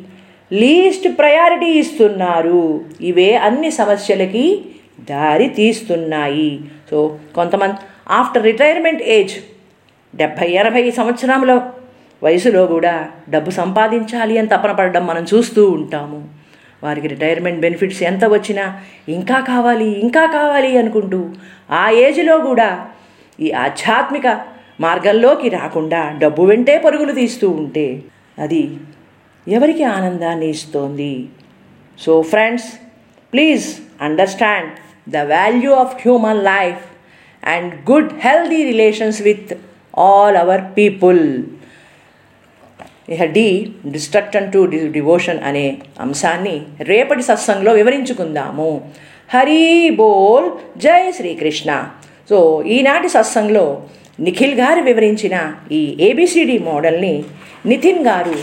లీస్ట్ 0.52 1.08
ప్రయారిటీ 1.20 1.66
ఇస్తున్నారు. 1.66 2.82
ఇవే 3.02 3.36
అన్ని 3.36 3.72
సమస్యలకి 3.72 4.66
దారి 5.02 5.48
తీస్తున్నాయి. 5.50 6.60
సో 6.92 7.18
కొంతమంది 7.36 7.76
ఆఫ్టర్ 8.10 8.44
రిటైర్మెంట్ 8.44 9.02
ఏజ్ 9.02 9.36
డెబ్భై 10.16 10.52
ఎనభై 10.52 10.90
సంవత్సరముల 10.90 11.62
వయసులో 12.24 12.66
కూడా 12.66 13.10
డబ్బు 13.30 13.52
సంపాదించాలి 13.52 14.38
అని 14.38 14.48
తపన 14.48 14.72
పడడం 14.72 15.08
మనం 15.08 15.24
చూస్తూ 15.24 15.70
ఉంటాము. 15.70 16.20
వారికి 16.84 17.08
రిటైర్మెంట్ 17.08 17.60
బెనిఫిట్స్ 17.60 18.04
ఎంత 18.04 18.26
వచ్చినా 18.26 18.80
ఇంకా 19.10 19.40
కావాలి 19.40 20.00
ఇంకా 20.00 20.26
కావాలి 20.26 20.78
అనుకుంటూ 20.78 21.30
ఆ 21.72 21.90
ఏజ్లో 21.90 22.38
కూడా 22.38 22.86
ఈ 23.40 23.52
ఆధ్యాత్మిక 23.52 24.28
మార్గంలోకి 24.80 25.50
రాకుండా 25.50 26.02
డబ్బు 26.18 26.44
వెంటే 26.44 26.78
పరుగులు 26.78 27.12
తీస్తూ 27.12 27.50
ఉంటే 27.50 28.04
అది 28.40 28.78
ఎవరికి 29.48 29.84
ఆనందాన్ని 29.84 30.50
ఇస్తోంది? 30.50 31.26
So 32.00 32.22
friends 32.22 32.66
please 33.34 33.76
understand 34.02 34.72
the 35.10 35.18
value 35.18 35.72
of 35.72 35.96
human 35.96 36.44
life 36.44 36.84
and 37.46 37.92
good 37.92 38.14
healthy 38.14 38.64
relations 38.64 39.22
with 39.22 39.54
all 39.98 40.36
our 40.36 40.62
people 40.78 41.44
ఇహ 43.10 43.24
డి 43.26 43.72
డిస్ట్రక్షన్ 43.92 44.52
టు 44.52 44.66
డివోషన్ 44.92 45.40
అనే 45.40 45.78
అంశాన్ని 46.00 46.62
రేపటి 46.82 47.24
సత్సంగంలో 47.24 47.74
వివరించుకుందాము. 47.74 48.92
హరి 49.34 49.90
బోల్ 49.90 50.52
జై 50.80 51.12
శ్రీకృష్ణ. 51.12 51.90
సో 52.30 52.64
ఈనాటి 52.64 53.10
సత్సంగంలో 53.10 53.84
నిఖిల్ 54.20 54.54
గారు 54.54 54.82
వివరించిన 54.82 55.54
ఈ 55.72 55.98
ఏబిసిడి 56.00 56.58
మోడల్ని 56.58 57.24
నితిన్ 57.66 58.06
గారు 58.08 58.36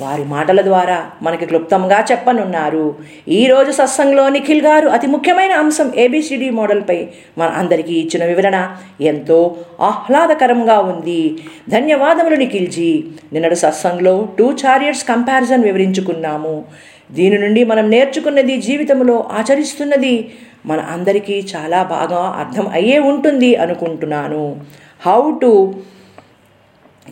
వారి 0.00 0.24
మాటల 0.24 0.62
ద్వారా 0.62 1.10
మనకి 1.22 1.46
క్లుప్తంగా 1.46 2.06
చెప్పనున్నారు. 2.12 2.94
ఈరోజు 3.28 3.70
సత్సంగంలో 3.70 4.28
నిఖిల్ 4.28 4.62
గారు 4.62 4.88
అతి 4.88 5.06
ముఖ్యమైన 5.06 5.52
అంశం 5.52 5.92
ఏబిసిడి 5.96 6.50
మోడల్పై 6.50 7.08
మన 7.38 7.48
అందరికీ 7.48 7.94
ఇచ్చిన 7.94 8.24
వివరణ 8.24 8.76
ఎంతో 9.00 9.56
ఆహ్లాదకరంగా 9.80 10.78
ఉంది. 10.78 11.38
ధన్యవాదములు 11.68 12.34
నిఖిల్జీ. 12.34 13.04
నిన్నటి 13.32 13.56
సత్సంగంలో 13.56 14.28
టూ 14.38 14.52
చారియట్స్ 14.52 15.04
కంపారిజన్ 15.04 15.64
వివరించుకున్నాము. 15.64 16.64
దీని 17.12 17.38
నుండి 17.38 17.64
మనం 17.64 17.90
నేర్చుకున్నది 17.90 18.56
జీవితంలో 18.56 19.24
ఆచరిస్తున్నది 19.32 20.32
మన 20.66 20.80
అందరికీ 20.80 21.46
చాలా 21.56 21.82
బాగా 21.82 22.20
అర్థం 22.38 22.68
అయ్యే 22.68 22.98
ఉంటుంది 22.98 23.56
అనుకుంటున్నాను. 23.56 24.60
How 25.06 25.38
to 25.42 25.74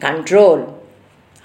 control 0.03 0.63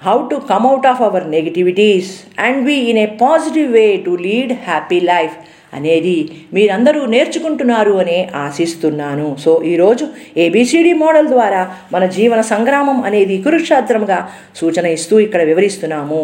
how 0.00 0.28
to 0.30 0.36
come 0.48 0.64
out 0.70 0.84
of 0.90 0.98
our 1.06 1.22
negativities 1.34 2.10
and 2.46 2.60
be 2.66 2.76
in 2.90 2.98
a 3.04 3.06
positive 3.22 3.68
way 3.76 3.86
to 4.06 4.12
lead 4.26 4.52
happy 4.66 4.98
life 5.12 5.36
అనేది 5.76 6.18
మీరందరూ 6.56 7.00
నేర్చుకుంటున్నారు 7.14 7.94
అనే 8.02 8.18
ఆశిస్తున్నాను. 8.42 9.26
సో 9.44 9.50
ఈరోజు 9.72 10.04
ఏబిసిడి 10.44 10.92
మోడల్ 11.02 11.28
ద్వారా 11.34 11.62
మన 11.94 12.04
జీవన 12.16 12.40
సంగ్రామం 12.52 12.98
అనేది 13.08 13.36
కురుక్షేత్రంగా 13.46 14.18
సూచన 14.60 14.86
ఇస్తూ 14.96 15.16
ఇక్కడ 15.26 15.42
వివరిస్తున్నాము. 15.50 16.20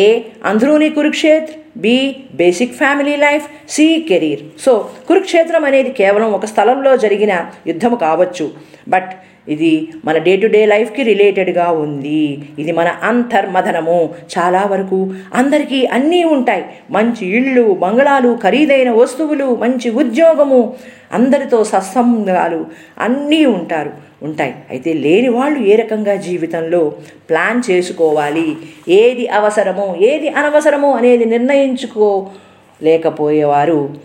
ఏ 0.00 0.02
అంధ్రూని 0.50 0.90
Kurukshetra. 0.98 1.54
B 1.84 1.96
basic 2.40 2.78
family 2.82 3.14
life 3.24 3.46
C 3.76 3.86
career 4.10 4.44
so 4.64 4.74
కురుక్షేత్రం 5.08 5.64
అనేది 5.70 5.90
కేవలం 6.00 6.28
ఒక 6.38 6.46
స్థలంలో 6.52 6.92
జరిగిన 7.04 7.32
యుద్ధం 7.70 7.94
కావచ్చు. 8.04 8.46
బట్ 8.94 9.10
ఇది 9.48 9.88
మన 10.04 10.18
డే 10.18 10.36
టు 10.36 10.46
డే 10.46 10.66
లైఫ్కి 10.66 11.02
రిలేటెడ్గా 11.02 11.70
ఉంది. 11.70 12.42
ఇది 12.58 12.72
మన 12.72 12.98
అంతర్మథనము. 13.02 14.14
చాలా 14.38 14.68
వరకు 14.72 15.12
అందరికీ 15.34 15.86
అన్నీ 15.86 16.24
ఉంటాయి. 16.24 16.64
మంచి 16.90 17.38
ఇళ్ళు 17.38 17.78
బంగళాలు 17.84 18.38
ఖరీదైన 18.42 18.90
వస్తువులు 18.90 19.56
మంచి 19.56 19.90
ఉద్యోగము 19.90 20.74
అందరితో 21.12 21.64
సత్సంగాలు 21.64 22.66
అన్నీ 23.00 23.46
ఉంటారు 23.46 23.90
ఉంటాయి. 24.22 24.54
అయితే 24.70 24.92
లేని 24.92 25.28
వాళ్ళు 25.28 25.72
ఏ 25.72 25.76
రకంగా 25.76 26.16
జీవితంలో 26.26 26.92
ప్లాన్ 27.30 27.62
చేసుకోవాలి? 27.70 28.56
ఏది 28.88 29.28
అవసరమో 29.28 29.96
ఏది 30.10 30.28
అనవసరమో 30.28 30.92
అనేది 30.92 31.24
నిర్ణయించుకోలేకపోయేవారు 31.24 33.96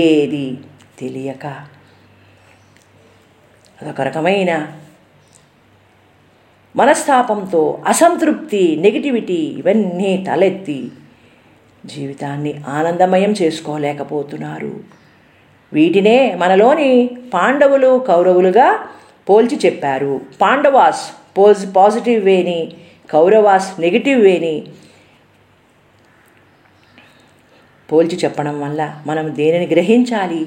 ఏది 0.00 0.56
తెలియక. 0.98 1.77
అదొక 3.82 4.00
రకమైన 4.00 4.52
మనస్తాపంతో 6.76 7.82
అసంతృప్తి 7.86 8.76
నెగిటివిటీ 8.76 9.54
ఇవన్నీ 9.58 10.24
తలెత్తి 10.28 10.90
జీవితాన్ని 11.86 12.52
ఆనందమయం 12.68 13.34
చేసుకోలేకపోతున్నారు. 13.42 14.80
వీటినే 15.72 16.34
మనలోని 16.34 17.10
పాండవులు 17.34 18.04
కౌరవులుగా 18.08 18.88
పోల్చి 19.28 19.60
చెప్పారు. 19.66 20.20
పాండవాస్ 20.40 21.38
పోజ్ 21.38 21.76
పాజిటివ్ 21.76 22.24
వేని 22.24 22.72
కౌరవాస్ 23.10 23.80
నెగిటివ్ 23.80 24.20
వేని 24.20 24.66
పోల్చి 27.92 28.16
చెప్పడం 28.24 28.60
వల్ల 28.60 29.02
మనం 29.06 29.36
దేనిని 29.36 29.66
గ్రహించాలి? 29.66 30.46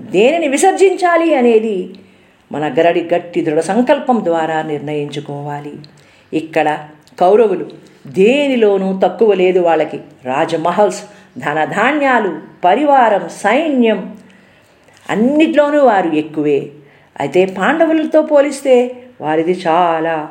దేనిని 0.00 0.48
విసర్జించాలి 0.48 1.34
అనేది 1.34 1.94
మన 2.52 2.74
గరడి 2.78 3.08
గట్టి 3.14 3.40
దృఢ 3.40 3.60
సంకల్పం 3.60 4.24
ద్వారా 4.24 4.62
నిర్ణయించుకోవాలి. 4.62 5.72
ఇక్కడ 6.32 6.78
కౌరవులు 7.20 7.70
దేనిలోనూ 8.06 9.00
తక్కువ 9.04 9.34
లేదు 9.34 9.58
వాళ్ళకి. 9.58 10.00
రాజమహల్స్ 10.24 11.02
ధనధాన్యాలు 11.38 12.38
పరివారం 12.64 13.28
సైన్యం 13.28 14.16
అన్నిట్లోనూ 15.10 15.84
వారు 15.84 16.08
ఎక్కువే. 16.08 16.70
అయితే 17.20 17.44
పాండవులతో 17.44 18.22
పోలిస్తే 18.22 18.96
వారిది 19.20 19.52
చాలా 19.52 20.28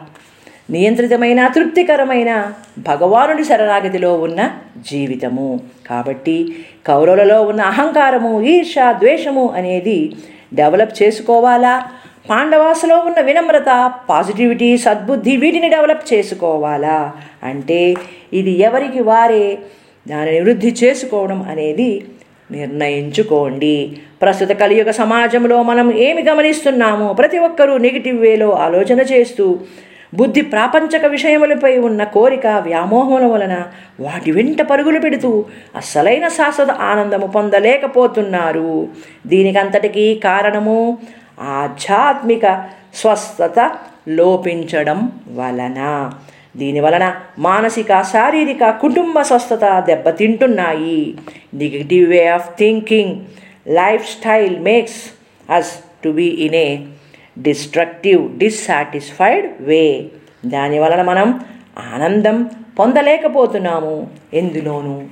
నియంత్రితమైన 0.70 1.48
తృప్తికరమైన 1.48 2.54
భగవానుడి 2.78 3.44
శరణాగతిలో 3.44 4.14
ఉన్న 4.14 4.58
జీవితము. 4.92 5.60
కాబట్టి 5.88 6.56
కౌరవులలో 6.88 7.42
ఉన్న 7.42 7.62
అహంకారము 7.62 8.42
ఈర్ష 8.42 8.76
ద్వేషము 8.92 9.50
అనేది 9.50 10.12
డెవలప్ 10.56 10.94
చేసుకోవాలా? 11.04 11.76
పాండవాసులో 12.30 12.96
ఉన్న 13.00 13.20
వినమ్రత 13.22 13.92
పాజిటివిటీ 14.10 14.78
సద్బుద్ధి 14.78 15.34
వీటిని 15.38 15.70
డెవలప్ 15.70 16.14
చేసుకోవాలా? 16.14 17.14
అంటే 17.44 17.96
ఇది 18.34 18.52
ఎవరికి 18.52 19.02
వారే? 19.02 19.58
దానిని 20.06 20.40
వృద్ధి 20.40 20.72
చేసుకోవడం 20.84 21.40
అనేది 21.44 21.90
నిర్ణయించుకోండి. 22.52 23.98
ప్రస్తుత 24.22 24.52
కలియుగ 24.52 24.90
సమాజంలో 24.92 25.64
మనం 25.64 25.88
ఏమి 26.08 26.22
గమనిస్తున్నామో 26.24 27.14
ప్రతి 27.14 27.38
ఒక్కరూ 27.38 27.78
నెగిటివ్ 27.78 28.20
వేలో 28.22 28.50
ఆలోచన 28.66 29.00
చేస్తూ 29.02 29.46
బుద్ధి 30.16 30.42
ప్రాపంచక 30.42 31.06
విషయములపై 31.06 31.78
ఉన్న 31.78 32.04
కోరిక 32.04 32.48
వ్యామోహముల 32.48 33.26
వలన 33.26 33.56
వాటి 34.00 34.32
వెంట 34.32 34.62
పరుగులు 34.62 35.00
పెడుతూ 35.00 35.46
అస్సలైన 35.76 36.28
శాశ్వత 36.28 36.72
ఆనందము 36.72 37.28
పొందలేకపోతున్నారు. 37.28 38.88
దీనికంతటికీ 39.28 40.06
కారణము 40.16 40.98
ఆధ్యాత్మిక 41.40 42.46
స్వస్థత 42.96 43.60
లోపించడం 44.10 45.12
వలన. 45.30 46.12
దీని 46.58 46.80
వలన 46.80 47.06
మానసిక 47.40 48.02
శారీరక 48.02 48.70
కుటుంబ 48.82 49.22
స్వస్థత 49.22 49.66
దెబ్బతింటున్నాయి. 49.88 51.16
Negative 51.54 52.10
way 52.10 52.22
of 52.28 52.50
thinking 52.58 53.16
life 53.68 54.06
style 54.10 54.60
makes 54.60 55.02
us 55.52 55.72
to 56.06 56.10
be 56.10 56.28
in 56.48 56.56
a 56.56 56.78
destructive 57.40 58.38
dissatisfied 58.38 59.62
way 59.62 60.06
దాని 60.46 60.80
వలన 60.80 61.02
మనం 61.02 61.46
ఆనందం 61.94 62.50
పొందలేకపోతున్నాము. 62.80 64.08
ఎందులోనూ? 64.34 65.04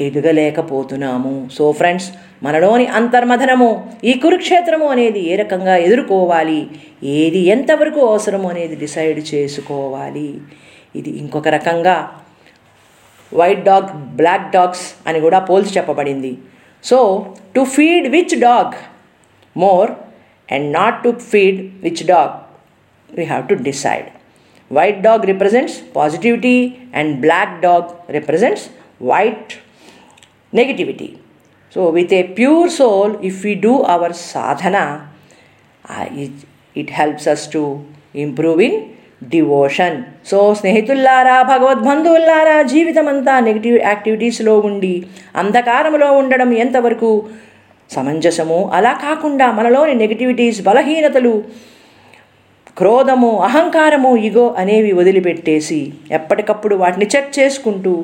ఎదగలేకపోతున్నాము. 0.00 1.48
సో 1.52 1.72
ఫ్రెండ్స్ 1.72 2.10
మనలోని 2.42 2.86
అంతర్మథనము 2.86 3.92
ఈ 4.04 4.12
కురుక్షేత్రము 4.12 4.86
అనేది 4.86 5.32
ఏ 5.32 5.36
రకంగా 5.36 5.76
ఎదుర్కోవాలి? 5.76 6.68
ఏది 7.04 7.38
ఎంతవరకు 7.38 8.00
అవసరము 8.00 8.50
అనేది 8.50 8.76
డిసైడ్ 8.76 9.34
చేసుకోవాలి. 9.34 10.40
ఇది 10.96 11.10
ఇంకొక 11.10 11.48
రకంగా 11.48 12.10
వైట్ 13.34 13.64
డాగ్ 13.64 13.94
బ్లాక్ 13.96 14.52
డాగ్స్ 14.52 15.08
అని 15.08 15.20
కూడా 15.20 15.38
పోల్చి 15.38 15.70
చెప్పబడింది. 15.70 16.38
So 16.84 17.26
to 17.56 17.64
feed 17.64 18.08
which 18.08 18.40
dog 18.40 18.72
more 19.56 19.90
and 20.50 20.66
not 20.72 20.98
to 21.02 21.12
feed 21.30 21.60
which 21.82 22.02
dog 22.06 22.34
we 23.10 23.24
have 23.24 23.44
to 23.48 23.56
decide 23.62 24.08
white 24.70 25.00
dog 25.00 25.24
represents 25.24 25.76
positivity 25.96 26.56
and 26.94 27.12
black 27.20 27.56
dog 27.62 27.88
represents 28.10 28.66
white 29.02 29.52
negativity 30.52 31.10
so 31.76 31.82
with 31.90 32.12
a 32.14 32.22
pure 32.36 32.70
soul 32.70 33.12
if 33.24 33.38
we 33.44 33.52
do 33.60 33.74
our 33.88 34.14
sadhana 34.24 34.76
it 36.76 36.90
helps 36.92 37.28
us 37.28 37.44
to 37.50 37.62
improve 38.16 38.60
in 38.62 38.78
devotion 39.30 39.96
so 40.24 40.38
స్నేహితుల్లారా 40.54 41.36
భగవద్బంధువుల్లారా 41.42 42.56
జీవితం 42.62 43.06
అంతా 43.08 43.34
negative 43.40 43.76
యాక్టివిటీస్లో 43.82 44.54
ఉండి 44.60 44.94
అంధకారంలో 45.34 46.08
ఉండడం 46.12 46.50
ఎంతవరకు 46.54 47.10
సమంజసము. 47.90 48.70
అలా 48.74 48.92
కాకుండా 48.92 49.52
మనలోని 49.52 49.94
నెగిటివిటీస్ 49.94 50.60
బలహీనతలు 50.62 51.44
క్రోధము 52.78 53.30
అహంకారము 53.38 54.16
ఇగో 54.16 54.54
అనేవి 54.58 54.92
వదిలిపెట్టేసి 54.92 55.92
ఎప్పటికప్పుడు 56.10 56.74
వాటిని 56.76 57.06
చెక్ 57.16 57.32
చేసుకుంటూ 57.38 57.94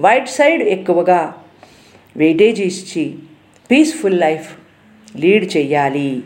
వైట్ 0.00 0.28
సైడ్ 0.28 0.62
ఎక్కువగా 0.62 1.20
వెయిటేజ్ 2.16 2.60
ఇచ్చి 2.60 3.04
పీస్ఫుల్ 3.70 4.20
లైఫ్ 4.20 4.48
లీడ్ 5.16 5.56
చెయ్యాలి 5.56 6.22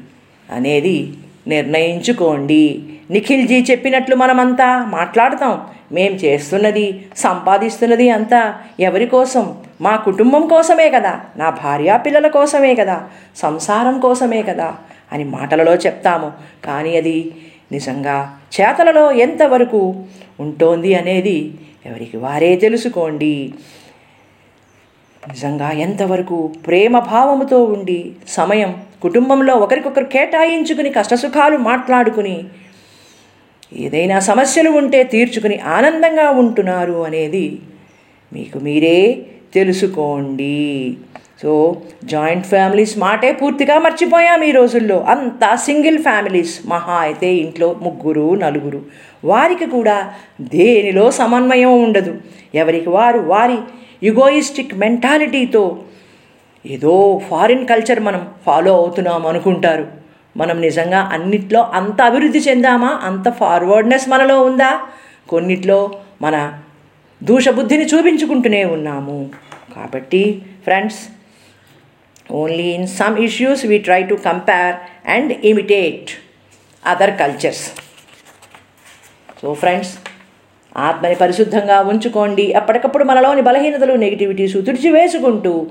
అనేది 0.53 1.13
నిర్ణయించుకోండి. 1.49 2.65
నిఖిల్జీ 3.11 3.65
చెప్పినట్లు 3.71 4.17
మనమంతా 4.17 4.85
మాట్లాడతాం. 4.85 5.67
మేం 5.93 6.13
చేస్తున్నది 6.13 7.07
సంపాదిస్తున్నది 7.17 8.11
అంతా 8.11 8.55
ఎవరి 8.81 9.07
కోసం? 9.07 9.57
మా 9.81 9.97
కుటుంబం 9.97 10.47
కోసమే 10.47 10.91
కదా 10.91 11.21
నా 11.37 11.51
భార్య 11.51 12.01
పిల్లల 12.07 12.27
కోసమే 12.27 12.75
కదా 12.75 13.03
సంసారం 13.37 14.01
కోసమే 14.01 14.43
కదా 14.43 14.75
అని 15.13 15.25
మాటలలో 15.25 15.75
చెప్తాము. 15.75 16.33
కానీ 16.65 16.97
అది 16.97 17.35
నిజంగా 17.73 18.39
చేతలలో 18.61 19.13
ఎంతవరకు 19.13 20.05
ఉంటోంది 20.41 20.95
అనేది 20.95 21.55
ఎవరికి 21.87 22.17
వారే 22.17 22.57
తెలుసుకోండి. 22.57 23.55
నిజంగా 25.29 25.71
ఎంతవరకు 25.71 26.53
ప్రేమ 26.67 26.99
భావముతో 26.99 27.65
ఉండి 27.65 28.13
సమయం 28.29 28.83
కుటుంబంలో 29.03 29.55
ఒకరికొకరు 29.55 30.05
కేటాయించుకుని 30.05 30.91
కష్టసుఖాలు 30.91 31.57
మాట్లాడుకుని 31.57 32.45
ఏదైనా 33.73 34.19
సమస్యలు 34.19 34.71
ఉంటే 34.71 35.05
తీర్చుకుని 35.05 35.59
ఆనందంగా 35.59 36.31
ఉంటున్నారు 36.31 37.05
అనేది 37.05 37.59
మీకు 38.33 38.59
మీరే 38.59 39.27
తెలుసుకోండి. 39.55 40.97
సో 41.43 41.77
జాయింట్ 42.05 42.47
ఫ్యామిలీస్ 42.47 42.99
మాటే 42.99 43.33
పూర్తిగా 43.33 43.79
మర్చిపోయాం 43.79 44.43
ఈ 44.43 44.51
రోజుల్లో. 44.51 45.01
అంతా 45.09 45.57
సింగిల్ 45.57 45.99
ఫ్యామిలీస్. 45.99 46.61
మహా 46.67 46.95
అయితే 46.95 47.35
ఇంట్లో 47.35 47.77
ముగ్గురు 47.83 48.35
నలుగురు. 48.35 48.83
వారికి 49.25 49.67
కూడా 49.67 50.13
దేనిలో 50.41 51.11
సమన్వయం 51.11 51.83
ఉండదు. 51.83 52.15
ఎవరికి 52.55 52.89
వారు 52.89 53.19
వారి 53.19 53.59
యుగోయిస్టిక్ 54.03 54.75
మెంటాలిటీతో 54.75 55.79
ఏదో 56.67 57.21
ఫారిన్ 57.31 57.67
కల్చర్ 57.67 58.01
మనం 58.01 58.29
ఫాలో 58.47 58.77
అవుతున్నాం 58.77 59.27
అనుకుంటారు. 59.27 60.04
మనం 60.37 60.61
నిజంగా 60.61 61.01
అన్నిట్లో 61.13 61.61
అంత 61.61 62.03
అభివృద్ధి 62.03 62.39
చెందామా? 62.39 63.01
అంత 63.03 63.29
ఫార్వర్డ్నెస్ 63.31 64.09
మనలో 64.09 64.43
ఉందా? 64.43 64.81
కొన్నిట్లో 65.29 65.99
మన 66.23 66.37
దూషబుద్ధిని 67.23 67.85
చూపించుకుంటూనే 67.85 68.65
ఉన్నాము. 68.65 69.31
కాబట్టి 69.77 70.43
friends 70.65 71.01
only 72.33 72.63
in 72.63 72.87
some 72.87 73.19
issues 73.19 73.67
we 73.67 73.79
try 73.79 74.03
to 74.03 74.15
compare 74.15 74.77
and 75.09 75.33
imitate 75.45 76.11
other 76.87 77.15
cultures 77.21 77.65
so 79.43 79.55
friends 79.55 79.93
ఆత్మని 80.77 81.15
పరిశుద్ధంగా 81.15 81.81
ఉంచుకోండి. 81.81 82.43
ఎప్పటికప్పుడు 82.43 83.05
మనలోని 83.05 83.43
బలహీనతలు 83.43 83.93
నెగిటివిటీస్ 83.93 84.53
తుడిచివేసుకుంటూ 84.53 85.67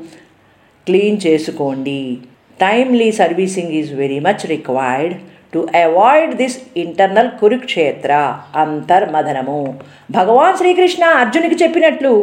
క్లీన్ 0.87 1.17
చేసుకోండి. 1.27 2.17
Timely 2.59 3.09
servicing 3.11 3.73
is 3.73 3.91
very 3.95 4.19
much 4.19 4.43
required 4.45 5.13
to 5.53 5.59
avoid 5.75 6.33
this 6.35 6.57
internal 6.77 7.31
Kurukshetra 7.39 8.11
అంతర్మదనము 8.57 9.61
Bhagwan 10.09 10.57
Srikrishna 10.57 11.03
అర్జునికి 11.19 11.57
చెప్పినట్లు 11.63 12.13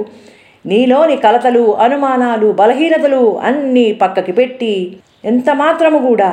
నీలోని 0.64 1.16
కలతలు 1.16 1.64
అనుమానాలు 1.80 2.48
బలహీనతలు 2.52 3.22
అన్నీ 3.42 3.86
పక్కకి 4.00 4.32
పెట్టి 4.32 4.74
ఎంత 5.24 5.50
మాత్రము 5.56 5.98
కూడా 6.08 6.30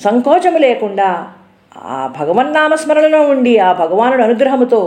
సంకోచము 0.00 0.58
లేకుండా 0.58 1.08
ఆ 1.90 1.98
భగవన్నామస్మరణలో 2.18 3.20
ఉండి 3.28 3.52
ఆ 3.58 3.70
భగవానుడు 3.72 4.22
అనుగ్రహముతో 4.22 4.80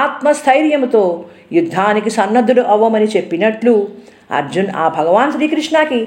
ఆత్మస్థైర్యముతో 0.00 1.04
యుద్ధానికి 1.52 2.10
సన్నద్ధుడు 2.10 2.62
అవ్వమని 2.70 3.08
చెప్పినట్లు 3.08 3.74
అర్జున్ 4.30 4.68
ఆ 4.76 4.84
భగవాన్ 4.88 5.32
శ్రీకృష్ణకి 5.32 6.00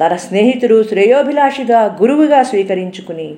తన 0.00 0.16
స్నేహితుడు 0.16 0.82
శ్రేయోభిలాషిగా 0.82 1.98
గురువుగా 2.00 2.42
స్వీకరించుకుని 2.42 3.36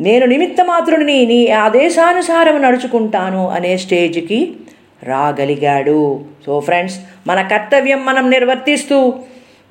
నేను 0.00 0.26
నిమిత్తమాత్రుడిని 0.26 1.26
నీ 1.26 1.46
ఆదేశానుసారం 1.46 2.62
నడుచుకుంటాను 2.62 3.48
అనే 3.48 3.76
స్టేజ్కి 3.76 4.56
రాగలిగాడు. 5.02 6.24
సో 6.46 6.60
ఫ్రెండ్స్ 6.60 7.00
మన 7.26 7.48
కర్తవ్యం 7.48 8.06
మనం 8.06 8.30
నిర్వర్తిస్తూ 8.30 9.14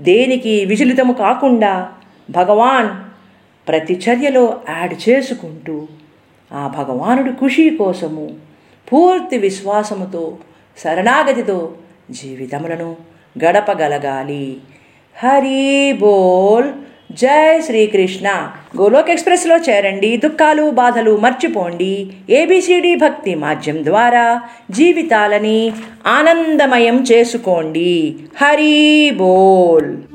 దేనికి 0.01 0.65
విచలితము 0.65 1.13
కాకుండా 1.13 1.89
భగవాన్ 2.29 2.89
ప్రతి 3.67 3.93
చర్యలో 3.93 4.59
యాడ్ 4.69 5.09
చేసుకుంటూ 5.09 5.87
ఆ 6.51 6.67
భగవానుడి 6.77 7.31
ఖుషి 7.31 7.69
కోసము 7.69 8.25
పూర్తి 8.93 9.37
విశ్వాసముతో 9.37 10.37
శరణాగతితో 10.77 11.73
జీవితములను 12.11 12.95
గడపగలగాలి. 13.45 14.57
హరి 15.23 15.93
బోల్. 15.93 16.69
జై 17.11 17.61
శ్రీకృష్ణ. 17.61 18.51
గోలోక్ 18.77 19.09
ఎక్స్ప్రెస్లో 19.09 19.57
చేరండి. 19.57 20.17
దుఃఖాలు 20.17 20.69
బాధలు 20.69 21.17
మర్చిపోండి. 21.17 22.07
ఏబిసిడి 22.29 22.95
భక్తి 22.95 23.35
మాధ్యం 23.35 23.85
ద్వారా 23.85 24.41
జీవితాలని 24.71 25.71
ఆనందమయం 26.07 27.05
చేసుకోండి. 27.11 28.15
హరి 28.41 29.11
బోల్. 29.17 30.14